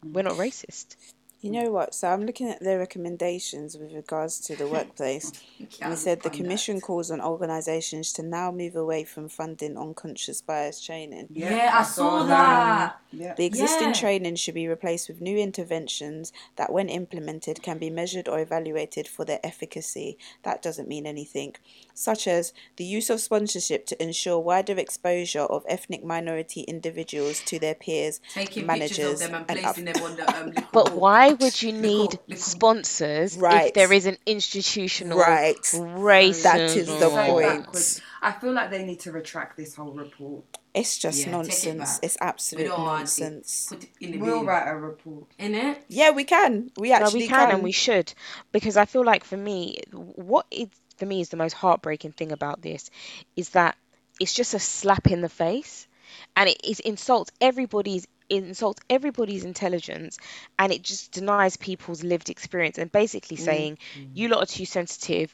[0.03, 0.47] we're not mm.
[0.47, 0.95] racist
[1.43, 1.93] You know what?
[1.93, 5.33] So I'm looking at the recommendations with regards to the workplace.
[5.81, 10.41] And it said the commission calls on organisations to now move away from funding unconscious
[10.41, 11.27] bias training.
[11.31, 12.95] Yeah, I saw that.
[13.11, 13.33] Yeah.
[13.35, 13.93] The existing Yeah.
[13.93, 19.05] training should be replaced with new interventions that, when implemented, can be measured or evaluated
[19.09, 20.17] for their efficacy.
[20.43, 21.55] That doesn't mean anything.
[21.93, 27.59] Such as the use of sponsorship to ensure wider exposure of ethnic minority individuals to
[27.59, 30.65] their peers, Taking managers, pictures of them and and placing up- them on the um,
[30.71, 30.93] but board.
[31.37, 35.55] Why would you Little- need little- sponsors if there is an institutional Right.
[35.57, 37.47] racism That is the So point.
[37.65, 38.01] backwards.
[38.21, 40.43] I feel like they need to retract this whole report.
[40.73, 41.37] It's just Yeah, take it
[41.75, 41.99] nonsense.
[42.01, 43.21] It's We absolute don't want it.
[43.21, 43.71] nonsense.
[43.99, 44.45] It We'll bin.
[44.47, 45.25] write a report.
[45.37, 45.83] In it?
[45.89, 46.71] Yeah, we can.
[46.77, 48.13] We No, actually we can, and we should
[48.51, 50.67] because I feel like for me, what is
[50.97, 52.89] for me is the most heartbreaking thing about this
[53.35, 53.75] is that
[54.19, 55.87] it's just a slap in the face,
[56.35, 60.17] and it, it insults everybody's it insults everybody's intelligence
[60.59, 63.77] and it just denies people's lived experience and basically saying
[64.13, 65.33] you lot are too sensitive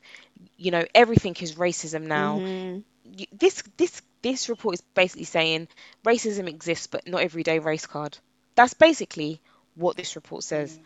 [0.58, 2.84] you know everything is racism now Mhm.
[3.32, 5.67] This this this report is basically saying
[6.06, 8.17] racism exists but not everyday race card
[8.56, 9.41] that's basically
[9.75, 10.78] what this report says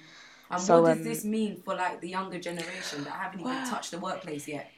[0.52, 3.64] And So, what does um, this mean for like the younger generation that haven't even
[3.70, 4.72] touched the workplace yet?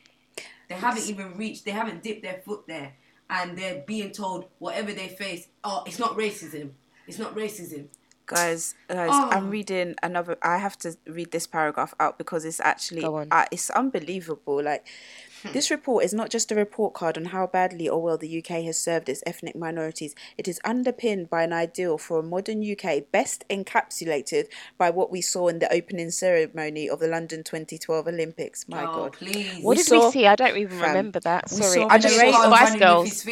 [0.70, 1.66] They haven't even reached.
[1.66, 2.94] They haven't dipped their foot there,
[3.30, 5.48] and they're being told whatever they face.
[5.64, 6.72] Oh, it's not racism.
[7.08, 7.88] It's not racism.
[8.28, 9.30] guys guys Oh.
[9.32, 13.70] i'm reading another i have to read this paragraph out because it's actually uh, it's
[13.70, 14.88] unbelievable like
[15.54, 18.64] this report is not just a report card on how badly or well the UK
[18.64, 20.16] has served its ethnic minorities.
[20.38, 24.46] It is underpinned by an ideal for a modern UK best encapsulated
[24.78, 28.68] by what we saw in the opening ceremony of the London 2012 Olympics.
[28.68, 29.14] My oh, God.
[29.14, 29.64] please.
[29.64, 32.20] what We did we see i don't even fam, remember that sorry i an just
[32.20, 33.26] array saw of- spice girls.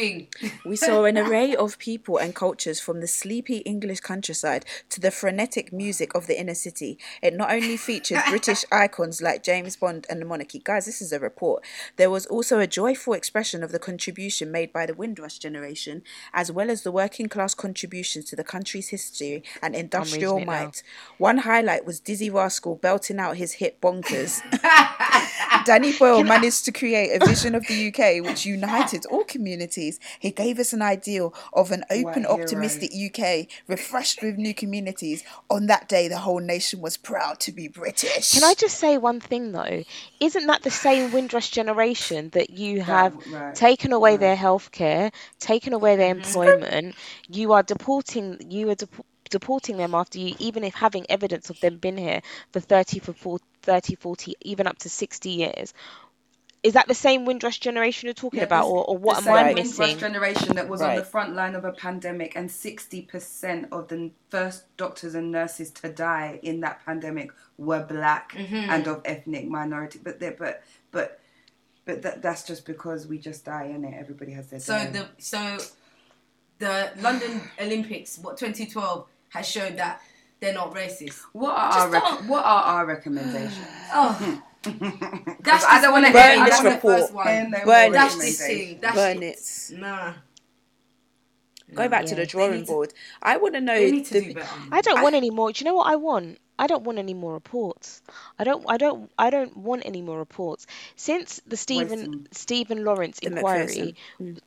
[0.64, 5.10] We saw an array of people and cultures from the sleepy English countryside to the
[5.10, 6.98] frenetic music of the inner city.
[7.22, 10.60] It not only featured British icons like James Bond and the monarchy.
[10.62, 11.64] Guys, this is a report.
[11.96, 16.02] There was also a joyful expression of the contribution made by the Windrush generation,
[16.32, 20.46] as well as the working class contributions to the country's history and industrial it now.
[20.46, 20.82] might.
[21.18, 24.42] One highlight was Dizzee Rascal belting out his hit Bonkers.
[25.64, 29.98] Danny Boyle managed to create a vision of the UK which united all communities.
[30.18, 35.24] He gave us an ideal of an open, optimistic UK, refreshed with new communities.
[35.48, 38.32] On that day, the whole nation was proud to be British.
[38.32, 39.84] Can I just say one thing though?
[40.20, 44.20] Isn't that the same Windrush generation that you have right, taken away right.
[44.20, 46.24] their healthcare, taken away their mm-hmm.
[46.24, 46.94] employment?
[47.28, 48.40] You are deporting.
[48.48, 52.22] You are dep- deporting them after you, even if having evidence of them been here
[52.52, 55.74] for 30 for 40, 30, 40, even up to 60 years.
[56.62, 59.36] Is that the same Windrush generation you're talking Yeah, about, or, or what the am
[59.36, 59.98] I same Windrush missing?
[59.98, 64.12] generation that was on the front line of a pandemic, and sixty percent of the
[64.30, 68.54] first doctors and nurses to die in that pandemic were black mm-hmm.
[68.54, 70.00] and of ethnic minority.
[70.02, 71.20] But they but but
[71.84, 73.94] but that, that's just because we just die in it.
[73.98, 74.90] Everybody has their So day.
[74.92, 75.58] the so
[76.58, 80.00] the London Olympics, what 2012 has shown that
[80.40, 81.20] they're not racist.
[81.32, 83.66] what are Just our rec- what are our recommendations?
[83.92, 87.00] Oh, Because that's I don't want to Burn hear this I don't wanna report.
[87.00, 87.26] First one.
[87.26, 87.92] hear no Burn more it.
[87.92, 88.78] That's this thing.
[88.80, 89.22] That's Burn shit.
[89.72, 89.78] it.
[89.80, 90.12] Nah.
[91.72, 92.92] Go back to the drawing need to- board.
[93.22, 93.78] I want to know.
[93.78, 94.42] Need to the- do.
[94.70, 95.50] I don't want any more.
[95.52, 96.38] Do you know what I want?
[96.58, 98.02] I don't want any more reports.
[98.38, 98.64] I don't.
[98.68, 99.10] I don't.
[99.18, 100.66] I don't want any more reports.
[100.96, 102.28] Since the Stephen Wasting.
[102.32, 104.40] Stephen Lawrence The inquiry, Macpherson.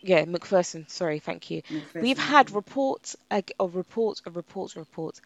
[0.00, 0.88] yeah, Macpherson.
[0.88, 1.62] Sorry, thank you.
[1.70, 5.20] Macpherson, We've had reports ag- of reports of reports of reports.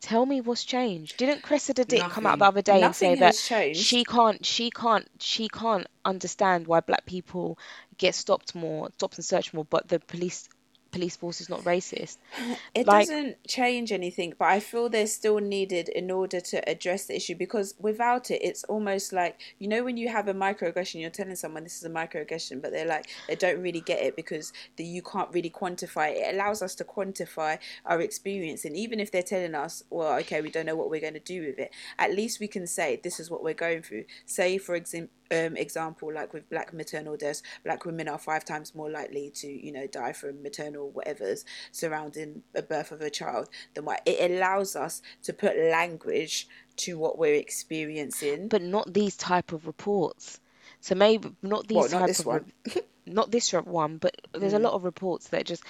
[0.00, 1.16] Tell me what's changed.
[1.16, 3.80] Didn't Cressida Dick come out the other day and say that changed.
[3.80, 7.58] she can't, she can't, she can't understand why black people
[7.98, 10.48] get stopped more, stopped and searched more, but the police
[10.90, 12.16] police force is not racist.
[12.74, 17.06] It Like- doesn't change anything, but I feel they're still needed in order to address
[17.06, 21.00] the issue because without it, it's almost like you know when you have a microaggression,
[21.00, 24.16] you're telling someone this is a microaggression, but they're like they don't really get it
[24.16, 26.18] because the, you can't really quantify it.
[26.18, 30.40] It allows us to quantify our experience, and even if they're telling us, well, okay,
[30.40, 33.00] we don't know what we're going to do with it, at least we can say
[33.02, 34.04] this is what we're going through.
[34.26, 35.12] Say, for example.
[35.30, 39.46] Um, example like with black maternal deaths black women are five times more likely to
[39.46, 44.30] you know die from maternal whatever's surrounding a birth of a child than white it
[44.30, 50.40] allows us to put language to what we're experiencing But not these type of reports.
[50.80, 52.52] So maybe not these not type this of one?
[52.74, 55.64] re- not this one, but there's a lot of reports that just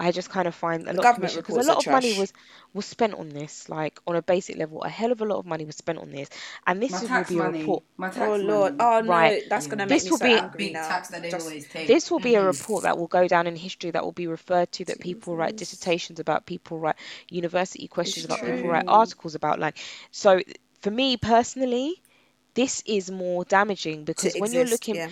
[0.00, 2.18] I just kind of find a The lot of commission because a lot of money
[2.18, 2.32] was
[2.72, 4.82] was spent on this, like on a basic level.
[4.82, 6.30] A hell of a lot of money was spent on this,
[6.66, 7.84] and this will be a report.
[7.98, 8.90] Oh lord money.
[8.90, 9.42] oh no Right.
[9.50, 9.88] that's gonna mm.
[9.88, 11.86] This make me will so be- angry Big now tax that they Just- always take.
[11.86, 12.46] This will be a mm-hmm.
[12.46, 13.90] report that will go down in history.
[13.90, 14.86] That will be referred to.
[14.86, 16.46] That people write dissertations about.
[16.46, 16.96] People write
[17.28, 18.40] university questions about.
[18.40, 19.60] People write articles about.
[19.60, 19.76] Like
[20.10, 20.40] so,
[20.80, 22.02] for me personally,
[22.54, 25.10] this is more damaging because to when you're looking yeah.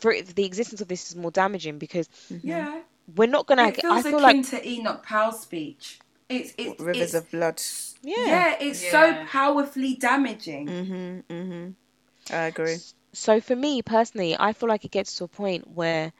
[0.00, 2.08] for the existence of this is more damaging because
[2.42, 2.80] Yeah.
[3.16, 3.68] We're not gonna.
[3.68, 5.98] It feels I feel akin like to Enoch Powell's speech.
[6.28, 7.62] It's it's rivers it's, of blood
[8.02, 8.14] yeah.
[8.26, 8.56] yeah.
[8.60, 8.90] It's Yeah.
[8.90, 10.66] so powerfully damaging.
[10.66, 11.70] mm-hmm mm-hmm
[12.30, 12.76] i agree
[13.12, 16.12] So for me personally, I feel like it gets to a point where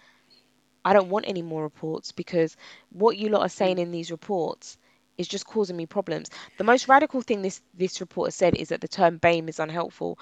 [0.85, 2.57] I don't want any more reports because
[2.91, 4.77] what you lot are saying in these reports
[5.17, 6.29] is just causing me problems.
[6.59, 9.61] The most radical thing this this report has said is that the term BAME is
[9.61, 10.19] unhelpful.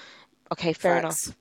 [0.53, 1.29] Okay, fair Facts.
[1.29, 1.37] enough.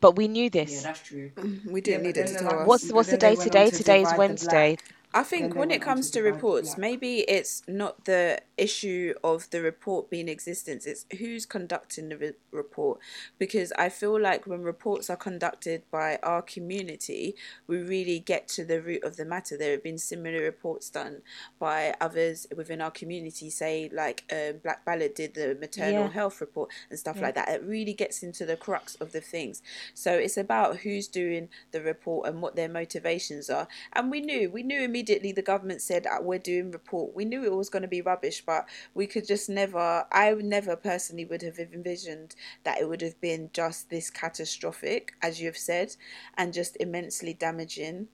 [0.00, 0.70] But we knew this.
[0.70, 1.30] Yeah, that's true.
[1.38, 3.64] Mm, we didn't Yeah, need it to tell us What's what's the day today?
[3.64, 4.76] on to Today is Wednesday.
[5.14, 6.78] I think when it comes to to reports, black.
[6.78, 12.32] maybe it's not the issue of the report being existence, it's who's conducting the re-
[12.52, 12.98] report.
[13.38, 17.34] Because I feel like when reports are conducted by our community,
[17.66, 19.56] we really get to the root of the matter.
[19.56, 21.22] There have been similar reports done
[21.58, 26.10] by others within our community, say, like um, Black Ballad did the maternal Yeah.
[26.10, 27.22] health report and stuff Yeah.
[27.22, 27.48] like that.
[27.48, 29.62] It really gets into the crux of the things.
[29.94, 33.68] So it's about who's doing the report and what their motivations are.
[33.92, 37.14] And we knew, we knew immediately the government said "Ah, we're doing report.
[37.14, 40.06] We knew it was going to be rubbish, but we could just never.
[40.10, 42.34] I never personally would have envisioned
[42.64, 45.94] that it would have been just this catastrophic, as you have said,
[46.38, 48.08] and just immensely damaging.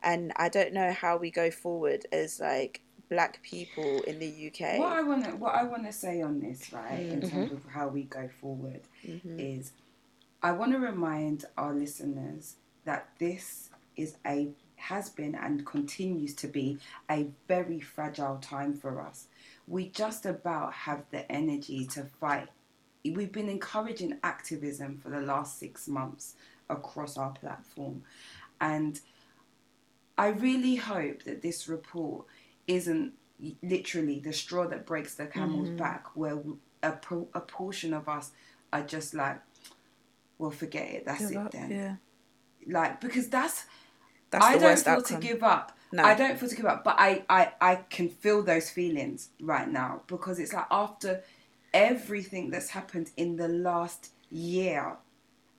[0.00, 2.80] And I don't know how we go forward as like
[3.10, 4.78] black people in the UK.
[4.78, 7.28] What I want to what I want to say on this, right, in Mm-hmm.
[7.28, 8.82] terms of how we go forward,
[9.36, 9.72] is
[10.44, 12.54] I want to remind our listeners
[12.84, 16.76] that this is a has been and continues to be
[17.08, 19.26] a very fragile time for us.
[19.66, 22.48] We just about have the energy to fight.
[23.04, 26.34] We've been encouraging activism for the last six months
[26.68, 28.02] across our platform,
[28.60, 29.00] and
[30.18, 32.26] I really hope that this report
[32.66, 33.12] isn't
[33.62, 35.78] literally the straw that breaks the camel's mm-hmm.
[35.78, 36.38] back, where
[36.82, 38.30] a, pro- a portion of us
[38.72, 39.40] are just like,
[40.38, 41.70] well, forget it, that's Give it up, then.
[41.70, 41.96] Yeah,
[42.72, 43.64] Like, because that's,
[44.30, 45.20] that's I the don't worst feel outcome.
[45.20, 45.76] to give up.
[45.92, 46.04] No.
[46.04, 49.68] I don't feel to give up, but I, I, I can feel those feelings right
[49.70, 51.22] now because it's like after
[51.74, 54.96] everything that's happened in the last year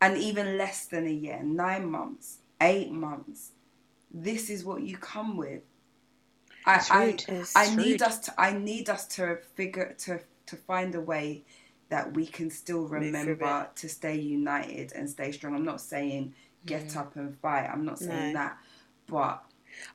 [0.01, 3.51] and even less than a year, nine months, eight months,
[4.11, 5.61] this is what you come with.
[6.65, 7.25] I, It's I, rude.
[7.27, 8.01] It's I need rude.
[8.01, 11.43] us to I need us to figure to to find a way
[11.89, 15.55] that we can still remember to stay united and stay strong.
[15.55, 16.33] I'm not saying
[16.65, 16.97] get mm.
[16.97, 17.67] up and fight.
[17.71, 18.39] I'm not saying No.
[18.39, 18.57] that,
[19.07, 19.43] but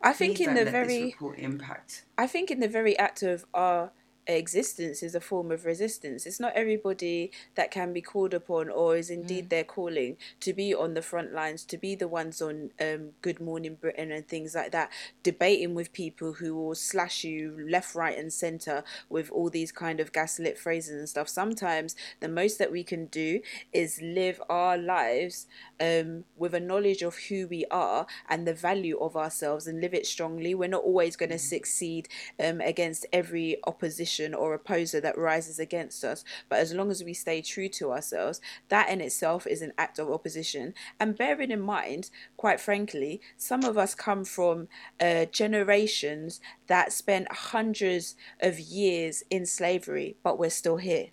[0.02, 2.04] I think please in the very impact.
[2.16, 3.92] I think in the very act of our
[4.36, 6.26] existence is a form of resistance.
[6.26, 10.74] It's not everybody that can be called upon or is indeed their calling to be
[10.74, 14.54] on the front lines, to be the ones on um, Good Morning Britain and things
[14.54, 14.90] like that,
[15.22, 19.98] debating with people who will slash you left, right, and centre with all these kind
[19.98, 21.28] of gaslit phrases and stuff.
[21.28, 23.40] Sometimes the most that we can do
[23.72, 25.46] is live our lives
[25.80, 29.94] um, with a knowledge of who we are and the value of ourselves and live
[29.94, 30.54] it strongly.
[30.54, 32.08] We're not always going to succeed
[32.38, 37.14] um, against every opposition or opposer that rises against us, but as long as we
[37.14, 40.74] stay true to ourselves, that in itself is an act of opposition.
[40.98, 44.68] And bearing in mind, quite frankly, some of us come from
[45.00, 51.08] uh, generations that spent hundreds of years in slavery, but we're still here.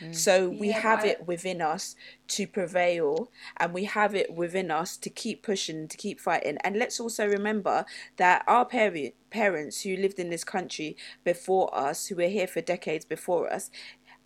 [0.00, 0.14] Mm.
[0.14, 1.96] So we Yeah, have I- it within us
[2.28, 6.58] to prevail and we have it within us to keep pushing, to keep fighting.
[6.64, 7.84] And let's also remember
[8.16, 12.60] that our parent, parents who lived in this country before us, who were here for
[12.60, 13.70] decades before us,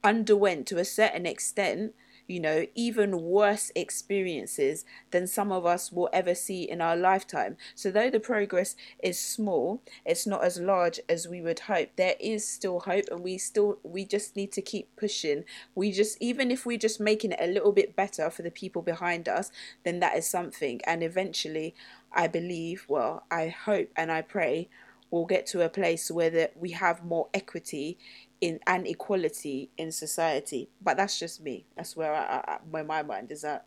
[0.04, 1.94] underwent to a certain extent
[2.26, 7.56] you know, even worse experiences than some of us will ever see in our lifetime.
[7.74, 11.90] So, though the progress is small, it's not as large as we would hope.
[11.96, 15.44] There is still hope, and we still, we just need to keep pushing.
[15.74, 18.82] We just, even if we're just making it a little bit better for the people
[18.82, 19.50] behind us,
[19.84, 20.80] then that is something.
[20.86, 21.74] And eventually,
[22.12, 24.68] I believe, well, I hope and I pray
[25.10, 27.98] we'll get to a place where that we have more equity
[28.40, 30.68] in and equality in society.
[30.80, 31.66] But that's just me.
[31.76, 33.66] That's where I, I where my mind is at.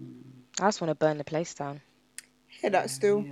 [0.00, 0.22] Mm.
[0.60, 1.80] I just want to burn the place down.
[2.48, 3.24] Hear that still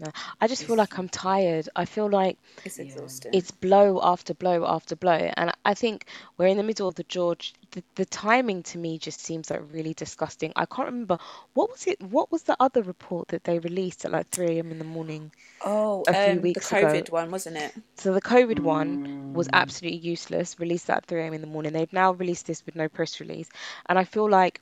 [0.00, 1.68] No, I just feel like I'm tired.
[1.74, 3.32] I feel like it's exhausting.
[3.34, 7.04] it's blow after blow after blow, and I think we're in the middle of the
[7.04, 7.54] George.
[7.72, 10.52] The, the timing to me just seems like really disgusting.
[10.54, 11.18] I can't remember
[11.54, 12.00] what was it.
[12.00, 14.70] What was the other report that they released at like 3 a.m.
[14.70, 15.32] in the morning?
[15.64, 16.86] oh, a few um, the weeks ago.
[16.86, 17.72] COVID one, wasn't it?
[17.96, 20.58] So the COVID one was absolutely useless.
[20.58, 21.34] Released at 3 a.m.
[21.34, 21.72] in the morning.
[21.72, 23.48] They've now released this with no press release,
[23.86, 24.60] and I feel like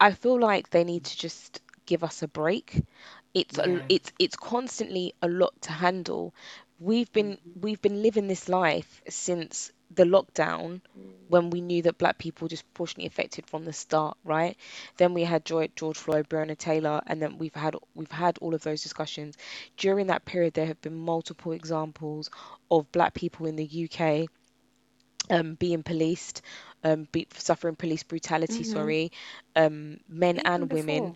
[0.00, 2.82] I feel like they need to just give us a break.
[3.34, 6.34] It's a, it's it's constantly a lot to handle.
[6.78, 10.80] We've been we've been living this life since the lockdown
[11.28, 14.56] when we knew that black people disproportionately affected from the start, right?
[14.96, 18.54] Then we had George, George Floyd, Breonna Taylor, and then we've had we've had all
[18.54, 19.36] of those discussions.
[19.76, 22.30] During that period, there have been multiple examples
[22.70, 24.28] of black people in the UK
[25.30, 26.42] um, being policed,
[26.84, 29.12] um, be, suffering police brutality, sorry,
[29.56, 31.12] um, men Even and women.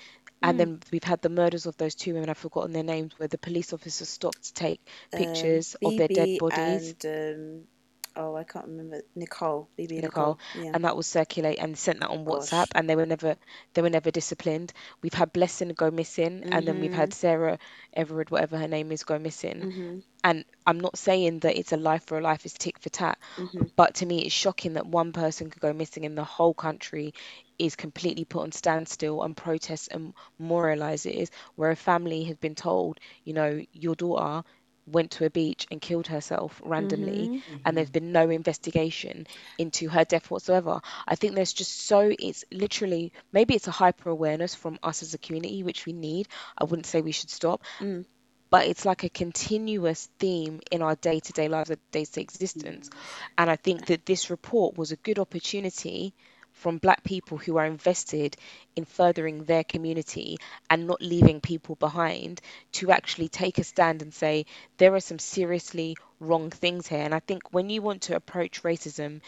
[0.46, 3.28] And then we've had the murders of those two women, I've forgotten their names, where
[3.28, 4.80] the police officers stopped to take
[5.14, 6.94] pictures of their dead bodies.
[6.96, 7.68] and um,
[8.16, 10.38] oh, I can't remember Nicole, Bibaa Nicole, Nicole.
[10.54, 10.70] Yeah.
[10.74, 12.68] and that was circulate and sent that on WhatsApp, Gosh.
[12.74, 13.36] and they were never
[13.74, 14.72] they were never disciplined.
[15.02, 17.58] We've had Blessing go missing, and then we've had Sarah
[17.92, 19.60] Everard, whatever her name is, go missing.
[19.60, 19.98] Mm-hmm.
[20.24, 23.18] And I'm not saying that it's a life for a life, it's tick for tat,
[23.36, 23.62] Mm-hmm.
[23.76, 27.14] but to me, it's shocking that one person could go missing and the whole country
[27.58, 32.98] is completely put on standstill and protests and moralizes, where a family has been told,
[33.24, 34.44] you know, your daughter
[34.86, 37.56] went to a beach and killed herself randomly Mm-hmm.
[37.64, 39.26] and there's been no investigation
[39.58, 40.80] into her death whatsoever.
[41.06, 45.14] I think there's just so it's literally maybe it's a hyper awareness from us as
[45.14, 46.28] a community which we need.
[46.56, 47.62] I wouldn't say we should stop.
[47.80, 48.04] Mm.
[48.50, 52.90] but it's like a continuous theme in our day-to-day lives our day-to-day existence.
[53.36, 56.14] And i think that this report was a good opportunity
[56.56, 58.36] from black people who are invested
[58.74, 60.38] in furthering their community
[60.70, 62.40] and not leaving people behind
[62.72, 64.46] to actually take a stand and say
[64.78, 67.02] there are some seriously wrong things here.
[67.02, 69.20] And i think when you want to approach racism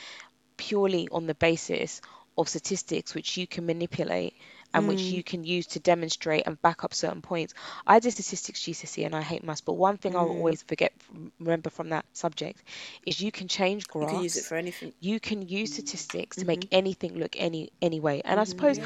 [0.57, 2.01] purely on the basis
[2.37, 4.35] of statistics which you can manipulate
[4.75, 5.13] and which mm.
[5.13, 7.55] you can use to demonstrate and back up certain points.
[7.87, 10.37] I did statistics GCSE and I hate maths, but one thing I'll mm.
[10.37, 10.93] always forget
[11.41, 12.63] remember from that subject
[13.07, 14.13] is you can change You graphs.
[14.13, 14.93] can use it for anything.
[15.01, 16.77] you can use statistics to make mm-hmm.
[16.77, 18.21] anything look any any way.
[18.25, 18.51] And I mm-hmm.
[18.51, 18.79] suppose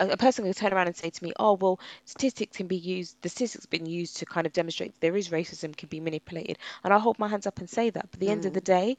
[0.00, 2.76] a, a person could turn around and say to me, "Oh, well, statistics can be
[2.76, 3.16] used.
[3.22, 6.58] The statistics been used to kind of demonstrate that there is racism can be manipulated."
[6.82, 8.10] And I hold my hands up and say that.
[8.10, 8.64] But at the end of the mm.
[8.64, 8.96] day,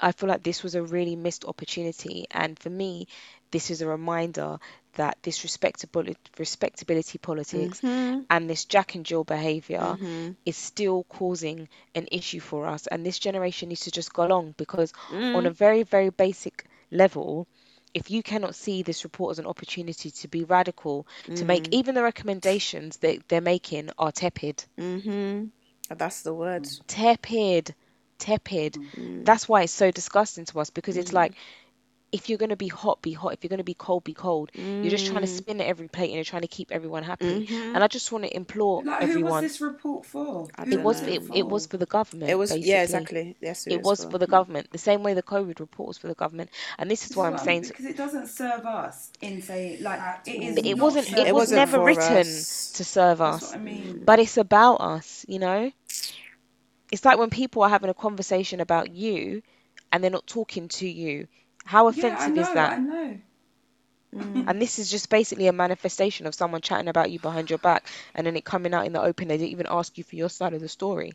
[0.00, 2.26] I feel like this was a really missed opportunity.
[2.30, 3.08] And for me,
[3.50, 4.58] this is a reminder
[4.96, 8.20] that this respectability, respectability politics mm-hmm.
[8.28, 10.32] and this Jack and Jill behavior mm-hmm.
[10.44, 12.86] is still causing an issue for us.
[12.86, 15.46] And this generation needs to just go along because, on mm.
[15.46, 17.46] a very, very basic level,
[17.94, 21.72] if you cannot see this report as an opportunity to be radical, to make mm.
[21.72, 25.46] even the recommendations that they're making are tepid Mm-hmm.
[25.94, 26.66] That's the word.
[26.88, 27.74] tepid,
[28.18, 28.74] tepid.
[28.74, 29.24] Mm.
[29.24, 31.34] That's why it's so disgusting to us because it's like
[32.12, 33.32] if you're going to be hot, be hot.
[33.34, 34.50] If you're going to be cold, be cold.
[34.54, 35.36] You're just trying to mm.
[35.36, 37.46] spin at every plate and you're trying to keep everyone happy.
[37.46, 37.74] Mm-hmm.
[37.74, 39.42] And I just want to implore Like, who was everyone.
[39.42, 40.48] this report for?
[40.56, 41.08] I It was know.
[41.08, 42.30] it, it was for the government.
[42.30, 42.68] It was basically.
[42.70, 43.36] yeah, exactly.
[43.40, 44.70] Yes, It was for the government.
[44.70, 46.50] The same way the COVID report was for the government.
[46.78, 49.78] And this is This why is I'm saying because it doesn't serve us in say
[49.80, 50.56] like it is.
[50.64, 52.72] it wasn't it It was wasn't never written us.
[52.72, 53.50] to serve That's us.
[53.52, 54.02] what I mean.
[54.04, 55.72] But it's about us, you know?
[56.92, 59.42] It's like when people are having a conversation about you
[59.92, 61.26] and they're not talking to you.
[61.66, 62.42] How Yeah, I offensive know.
[62.42, 62.74] is that?
[62.74, 63.20] I know.
[64.14, 64.48] Mm.
[64.48, 67.88] And this is just basically a manifestation of someone chatting about you behind your back
[68.14, 69.28] and then it coming out in the open.
[69.28, 71.12] They didn't even ask you for your side of the story.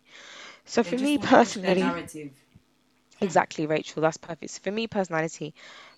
[0.65, 1.95] So They for just me wanna push their personally,
[3.21, 4.51] exactly, Rachel, that's perfect.
[4.51, 5.53] So for me personality,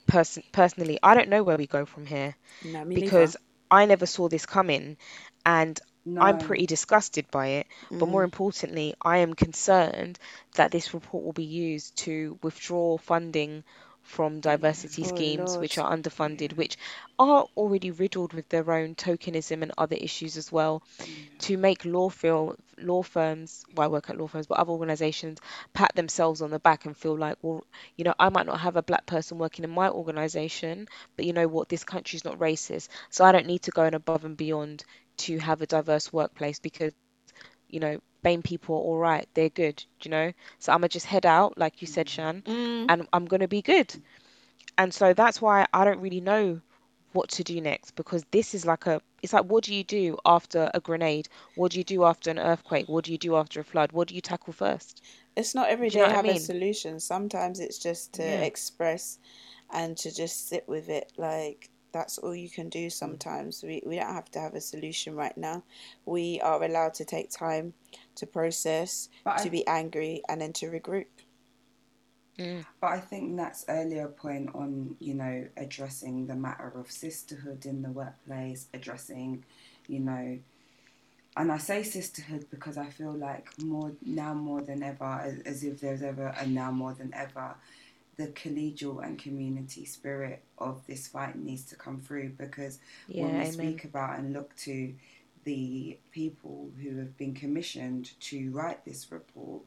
[0.07, 3.35] person personally, I don't know where we go from here No, me because
[3.69, 4.97] I never saw this coming
[5.45, 5.79] and
[6.19, 7.67] I'm pretty disgusted by it.
[7.97, 8.25] But more mm.
[8.25, 10.19] importantly, I am concerned
[10.55, 13.63] that this report will be used to withdraw funding
[14.03, 16.77] from diversity Oh, schemes which are underfunded, which
[17.17, 21.39] are already riddled with their own tokenism and other issues as well, mm.
[21.39, 25.39] to make law feel law firms, well, I work at law firms, but other organisations
[25.73, 27.63] pat themselves on the back and feel like, well,
[27.95, 31.33] you know, I might not have a black person working in my organisation, but you
[31.33, 34.37] know what, this country's not racist, so I don't need to go and above and
[34.37, 34.83] beyond
[35.15, 36.93] to have a diverse workplace because
[37.73, 40.33] you know, BAME people are all right, they're good, you know?
[40.59, 42.89] So I'm gonna just head out, like you said, Shan, mm.
[42.89, 43.95] and I'm gonna be good.
[44.77, 46.61] And so that's why I don't really know
[47.13, 50.17] what to do next because this is like a it's like what do you do
[50.25, 51.29] after a grenade?
[51.55, 52.87] What do you do after an earthquake?
[52.89, 53.91] What do you do after a flood?
[53.93, 55.03] What do you tackle first?
[55.35, 56.37] It's not every day you know what I have a mean?
[56.37, 56.99] solution.
[56.99, 58.45] Sometimes it's just to Yeah.
[58.45, 59.19] express
[59.71, 61.11] and to just sit with it.
[61.17, 62.71] Like that's all you can Mm.
[62.71, 63.63] do sometimes.
[63.63, 65.63] We we don't have to have a solution right now.
[66.05, 67.73] We are allowed to take time
[68.15, 71.05] to process, But I- to be angry, and then to regroup.
[72.81, 77.81] But I think that's earlier point on, you know, addressing the matter of sisterhood in
[77.83, 79.45] the workplace, addressing,
[79.87, 80.39] you know,
[81.35, 85.63] and I say sisterhood because I feel like more now more than ever, as, as
[85.63, 87.55] if there's ever a now more than ever,
[88.17, 93.39] the collegial and community spirit of this fight needs to come through because when we
[93.41, 93.51] amen.
[93.51, 94.93] speak about and look to
[95.45, 99.61] the people who have been commissioned to write this report,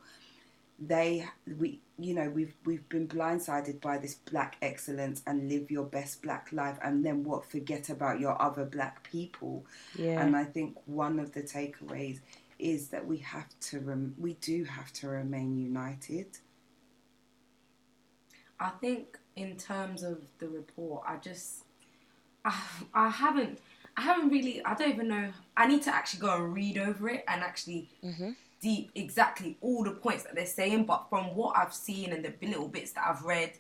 [0.79, 1.27] they
[1.59, 6.21] we you know we've we've been blindsided by this black excellence and live your best
[6.23, 9.65] black life and then what forget about your other black people
[9.97, 10.21] Yeah.
[10.23, 12.21] and i think one of the takeaways
[12.59, 16.27] is that we have to rem- we do have to remain united
[18.59, 21.65] I think in terms of the report, I just
[22.45, 22.59] I,
[22.95, 23.59] I haven't
[23.97, 27.09] I haven't really I don't even know I need to actually go and read over
[27.09, 28.31] it and actually mm-hmm.
[28.61, 32.47] deep exactly all the points that they're saying, but from what I've seen and the
[32.47, 33.53] little bits that I've read,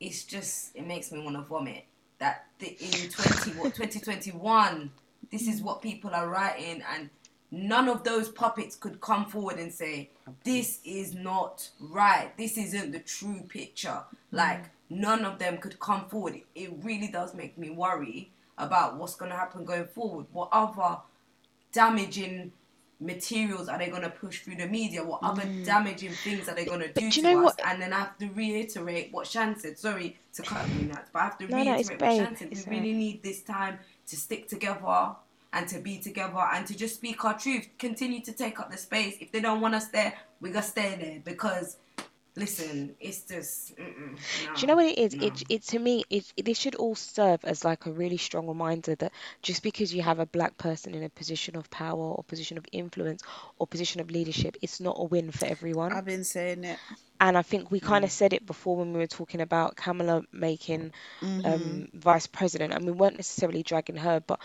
[0.00, 1.84] it's just it makes me want to vomit.
[2.18, 4.90] That the, in twenty what twenty twenty one,
[5.30, 5.64] this is mm.
[5.64, 7.10] what people are writing, and
[7.50, 10.10] none of those puppets could come forward and say
[10.44, 12.36] this is not right.
[12.36, 14.02] This isn't the true picture.
[14.30, 14.36] Hmm.
[14.36, 16.40] Like none of them could come forward.
[16.54, 20.26] It, really does make me worry about what's going to happen going forward.
[20.32, 20.98] What other
[21.72, 22.52] damaging
[23.00, 25.04] materials are they going to push through the media?
[25.04, 25.62] What other hmm.
[25.62, 27.44] damaging things are they going to do do you know us?
[27.56, 29.78] what- And then I have to reiterate what Shan said.
[29.78, 32.50] Sorry to cut you that, but I have to No, no, reiterate what Shan said.
[32.50, 35.14] We really need this time to stick together
[35.52, 37.68] and to be together and to just speak our truth.
[37.78, 39.16] Continue to take up the space.
[39.20, 41.76] If they don't want us there, we gotta stay there because.
[42.36, 43.72] Listen, it's just.
[43.76, 43.84] No,
[44.54, 45.16] Do you know what it is?
[45.16, 45.26] no.
[45.26, 48.46] It, it to me, it, it this should all serve as like a really strong
[48.46, 52.22] reminder that just because you have a black person in a position of power or
[52.28, 53.24] position of influence
[53.58, 55.92] or position of leadership, it's not a win for everyone.
[55.92, 56.78] I've been saying it.
[57.20, 60.22] And I think we kind of said it before when we were talking about Kamala
[60.32, 60.92] making
[61.44, 64.38] um, vice president, and we weren't necessarily dragging her, but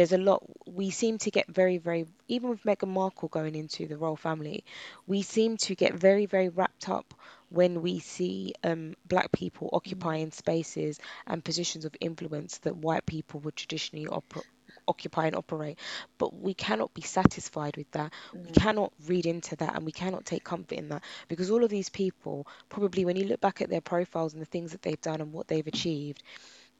[0.00, 0.42] there's a lot.
[0.66, 4.64] We seem to get very, very, even with Meghan Markle going into the royal family,
[5.06, 7.12] we seem to get very, very wrapped up
[7.50, 13.40] when we see um, black people occupying spaces and positions of influence that white people
[13.40, 14.42] would traditionally oper-
[14.88, 15.78] occupy and operate.
[16.16, 18.10] But we cannot be satisfied with that.
[18.32, 21.68] We cannot read into that and we cannot take comfort in that because all of
[21.68, 24.98] these people, probably when you look back at their profiles and the things that they've
[25.02, 26.22] done and what they've achieved,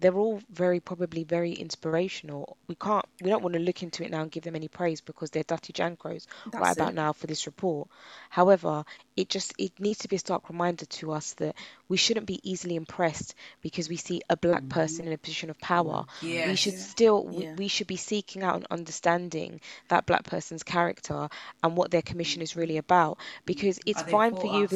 [0.00, 2.56] they're all very probably very inspirational.
[2.66, 5.00] We can't, we don't want to look into it now and give them any praise
[5.00, 6.94] because they're dirty jankros right That's about it.
[6.94, 7.88] now for this report.
[8.30, 8.84] However,
[9.16, 11.54] it just it needs to be a stark reminder to us that
[11.88, 14.68] we shouldn't be easily impressed because we see a black mm-hmm.
[14.68, 16.06] person in a position of power.
[16.22, 17.54] We should still we, Yeah.
[17.54, 21.28] we should be seeking out and understanding that black person's character
[21.62, 22.44] and what their commission mm.
[22.44, 23.82] is really about because mm.
[23.86, 24.68] it's Are fine for for you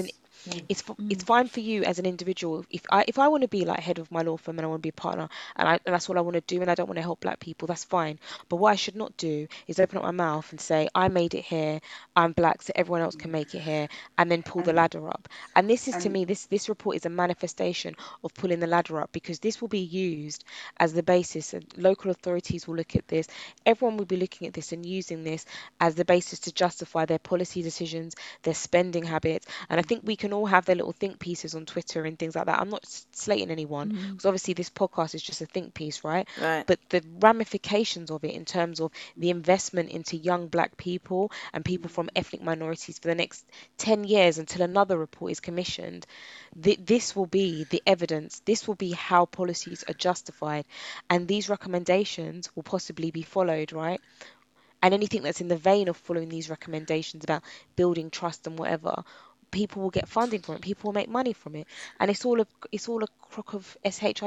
[0.47, 1.26] then it's f- it's mm.
[1.26, 2.64] fine for you as an individual.
[2.70, 4.68] If I if I want to be like head of my law firm and I
[4.68, 6.70] want to be a partner and, I, and that's what I want to do and
[6.70, 8.18] I don't want to help black people that's fine.
[8.49, 11.34] But what I should not do is open up my mouth and say I made
[11.34, 11.80] it here.
[12.16, 13.88] I'm black so everyone else can make it here
[14.18, 15.28] and then pull the ladder up.
[15.57, 19.01] And this is to me this this report is a manifestation of pulling the ladder
[19.01, 20.45] up because this will be used
[20.78, 23.26] as the basis and local authorities will look at this.
[23.64, 25.47] Everyone will be looking at this and using this
[25.80, 29.47] as the basis to justify their policy decisions their spending habits.
[29.68, 32.37] And I think we can all have their little think pieces on Twitter and things
[32.37, 32.59] like that.
[32.59, 34.11] I'm not slating anyone mm-hmm.
[34.12, 36.28] because obviously this podcast is just a think piece right?
[36.41, 36.66] Right.
[36.66, 41.64] but the ramifications of it in terms of the investment into young black people and
[41.64, 43.45] people from ethnic minorities for the next
[43.78, 46.07] 10 years until another report is commissioned
[46.61, 48.41] th- this will be the evidence.
[48.45, 50.64] This will be how policies are justified.
[51.11, 54.01] And these recommendations will possibly be followed right?
[54.82, 57.43] And anything that's in the vein of following these recommendations about
[57.74, 59.03] building trust and whatever
[59.55, 61.66] people will get funding from it people will make money from it
[62.00, 64.22] and it's all a it's all a crock of shit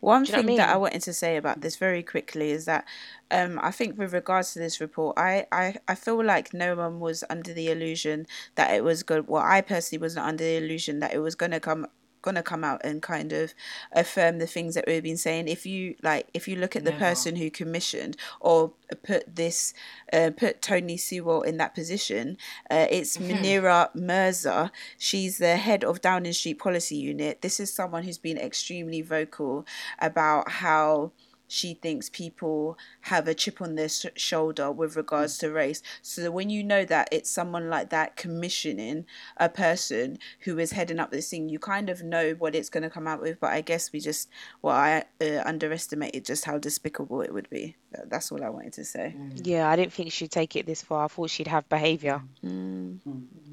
[0.00, 2.50] One Do you know thing I that I wanted to say about this very quickly
[2.50, 2.84] is that
[3.30, 7.00] um, I think with regards to this report, I, I, I feel like no one
[7.00, 9.28] was under the illusion that it was good.
[9.28, 11.86] Well, I personally was not under the illusion that it was going to come
[12.22, 13.54] gonna come out and kind of
[13.92, 16.92] affirm the things that we've been saying if you like if you look at the
[16.92, 18.72] person who commissioned or
[19.04, 19.74] put this
[20.12, 22.36] uh, put tony sewell in that position
[22.70, 24.70] uh, it's Munira Mirza.
[24.98, 27.42] She's the head of Downing Street Policy Unit.
[27.42, 29.66] This is someone who's been extremely vocal
[29.98, 31.12] about how
[31.48, 35.82] she thinks people have a chip on their sh- shoulder with regards to race.
[36.02, 39.06] So when you know that it's someone like that commissioning
[39.38, 42.82] a person who is heading up this thing, you kind of know what it's going
[42.82, 43.40] to come out with.
[43.40, 44.28] But I guess we just,
[44.62, 47.76] well, I uh, underestimated just how despicable it would be.
[48.06, 49.16] That's all I wanted to say.
[49.42, 51.06] Yeah, I didn't think she'd take it this far.
[51.06, 52.22] I thought she'd have behaviour.
[52.44, 52.98] Mm.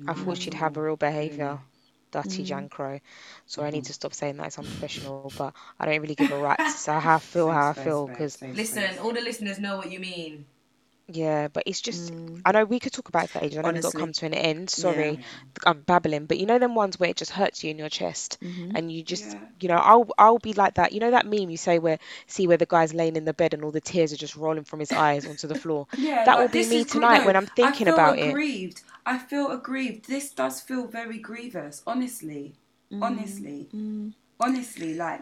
[0.07, 1.59] I thought she'd have a real behaviour.
[2.15, 2.69] Dirty mm.
[2.69, 3.01] Jankro.
[3.45, 3.87] So I need mm-hmm.
[3.87, 6.79] to stop saying that it's unprofessional, but I don't really give a rat's.
[6.85, 8.99] So I feel how I feel because, Listen, space.
[8.99, 10.45] all the listeners know what you mean.
[11.07, 12.41] yeah, but it's just, mm.
[12.45, 13.57] I know we could talk about it for ages.
[13.57, 14.69] I know we've got to come to an end.
[14.69, 15.19] Sorry,
[15.65, 18.37] I'm babbling, but you know them ones where it just hurts you in your chest
[18.41, 18.75] mm-hmm.
[18.75, 19.39] and you just, Yeah.
[19.61, 20.93] you know, I'll, I'll be like that.
[20.93, 23.53] You know that meme you say where, see where the guy's laying in the bed
[23.53, 25.87] and all the tears are just rolling from his eyes onto the floor?
[25.97, 28.81] Yeah, that like, will be me tonight no, when I'm thinking I feel about it.
[29.05, 29.23] Aggrieved.
[29.23, 30.07] I feel aggrieved.
[30.07, 32.53] This does feel very grievous, honestly.
[32.91, 33.03] Mm-hmm.
[33.03, 33.67] Honestly.
[33.75, 34.09] Mm-hmm.
[34.39, 35.21] Honestly, like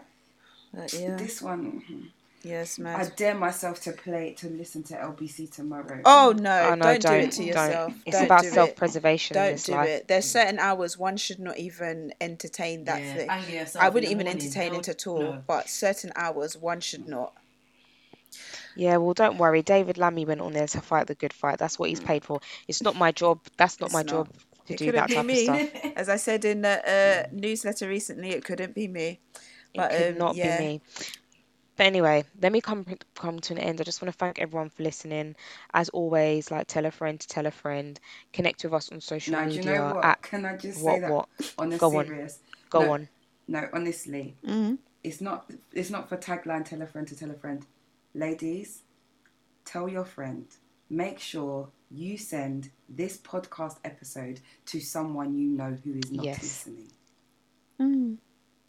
[0.72, 1.82] But yeah, this one.
[1.82, 2.00] Mm-hmm.
[2.42, 3.00] yes, ma'am.
[3.00, 6.00] I dare myself to play to listen to LBC tomorrow.
[6.04, 6.70] Oh no!
[6.70, 7.46] Oh, no, don't, do don't, it to don't.
[7.46, 7.94] yourself.
[8.06, 9.88] It's Don't about self-preservation in Don't this do life.
[9.88, 10.08] it.
[10.08, 13.30] There's certain hours one should not even entertain that Yeah, thing.
[13.80, 14.42] I wouldn't even morning.
[14.42, 15.18] entertain it at all.
[15.20, 15.42] no.
[15.46, 17.34] But certain hours one should not.
[18.76, 19.62] Yeah, well, don't worry.
[19.62, 21.58] David Lammy went on there to fight the good fight.
[21.58, 22.40] That's what he's paid for.
[22.66, 23.40] It's not my job.
[23.56, 24.10] That's not It's my not.
[24.10, 24.28] job
[24.66, 25.32] to It do that type me.
[25.32, 25.92] of stuff.
[25.96, 29.20] As I said in a, uh, newsletter recently, it couldn't be me.
[29.74, 30.58] But it could um, not yeah.
[30.58, 30.80] be me.
[31.76, 33.80] But anyway, let me come come to an end.
[33.80, 35.34] I just want to thank everyone for listening.
[35.72, 37.98] As always, like tell a friend to tell a friend.
[38.32, 39.78] Connect with us on social No, do you media.
[39.78, 40.04] know what?
[40.04, 41.28] At Can I just say what that what?
[41.58, 42.30] on a Go on.
[42.70, 42.92] Go No.
[42.92, 43.08] on.
[43.48, 44.78] No, honestly, Mhm.
[45.02, 45.50] it's not.
[45.72, 46.64] It's not for tagline.
[46.64, 47.66] Tell a friend to tell a friend.
[48.14, 48.82] Ladies,
[49.64, 50.46] tell your friend.
[50.88, 56.42] Make sure you send this podcast episode to someone you know who is not Yes.
[56.42, 56.88] listening.
[57.80, 58.18] Mm.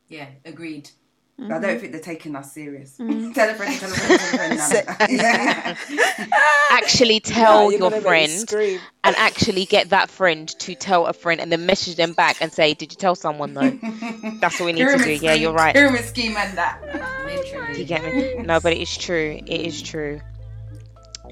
[0.08, 0.90] yeah, agreed.
[1.38, 2.96] I don't think they're taking us serious.
[2.98, 4.58] tell a friend, tell a friend, tell a friend.
[4.58, 6.32] none Se- of.
[6.72, 11.06] Actually, tell you're your gonna make me friend and actually get that friend to tell
[11.08, 13.70] a friend and then message them back and say, "Did you tell someone though?"
[14.40, 14.98] That's what we need to do.
[14.98, 15.76] Pyramid Yeah, you're right.
[15.76, 16.80] Pyramid scheme and that.
[17.26, 17.80] Literally.
[17.80, 18.44] You get me?
[18.44, 19.38] No, but it is true.
[19.46, 20.22] It is true.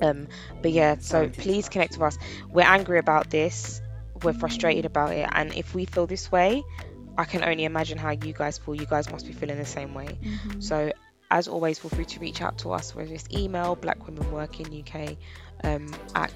[0.02, 0.28] Um,
[0.62, 2.18] but yeah, so please connect with us.
[2.50, 3.82] We're angry about this.
[4.22, 6.64] We're frustrated about it, and if we feel this way,
[7.18, 8.76] I can only imagine how you guys feel.
[8.76, 10.18] You guys must be feeling the same way.
[10.60, 10.92] So,
[11.30, 12.96] as always, feel free to reach out to us.
[12.96, 15.18] Whether it's email Black Women Work in UK
[15.64, 16.32] um, at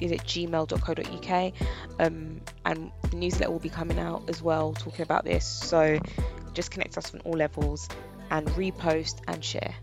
[0.00, 1.52] is it gmail.co.uk
[2.00, 5.98] um, and the newsletter will be coming out as well talking about this so
[6.52, 7.88] just connect us on all levels
[8.30, 9.74] and repost and share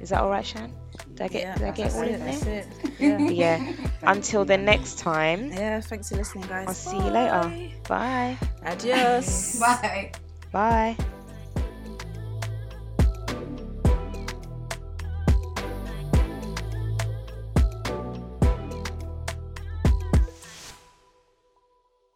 [0.00, 0.72] is that all right shan
[1.14, 2.08] did i get, yeah, did I get that's all it.
[2.10, 2.66] in That's it.
[2.98, 3.18] Yeah.
[3.28, 3.72] yeah
[4.02, 5.80] until the next time yeah.
[5.80, 6.68] Thanks for listening, guys.
[6.68, 7.52] i'll see you later
[7.88, 9.58] bye Adios.
[9.60, 10.12] Bye.
[10.52, 10.96] bye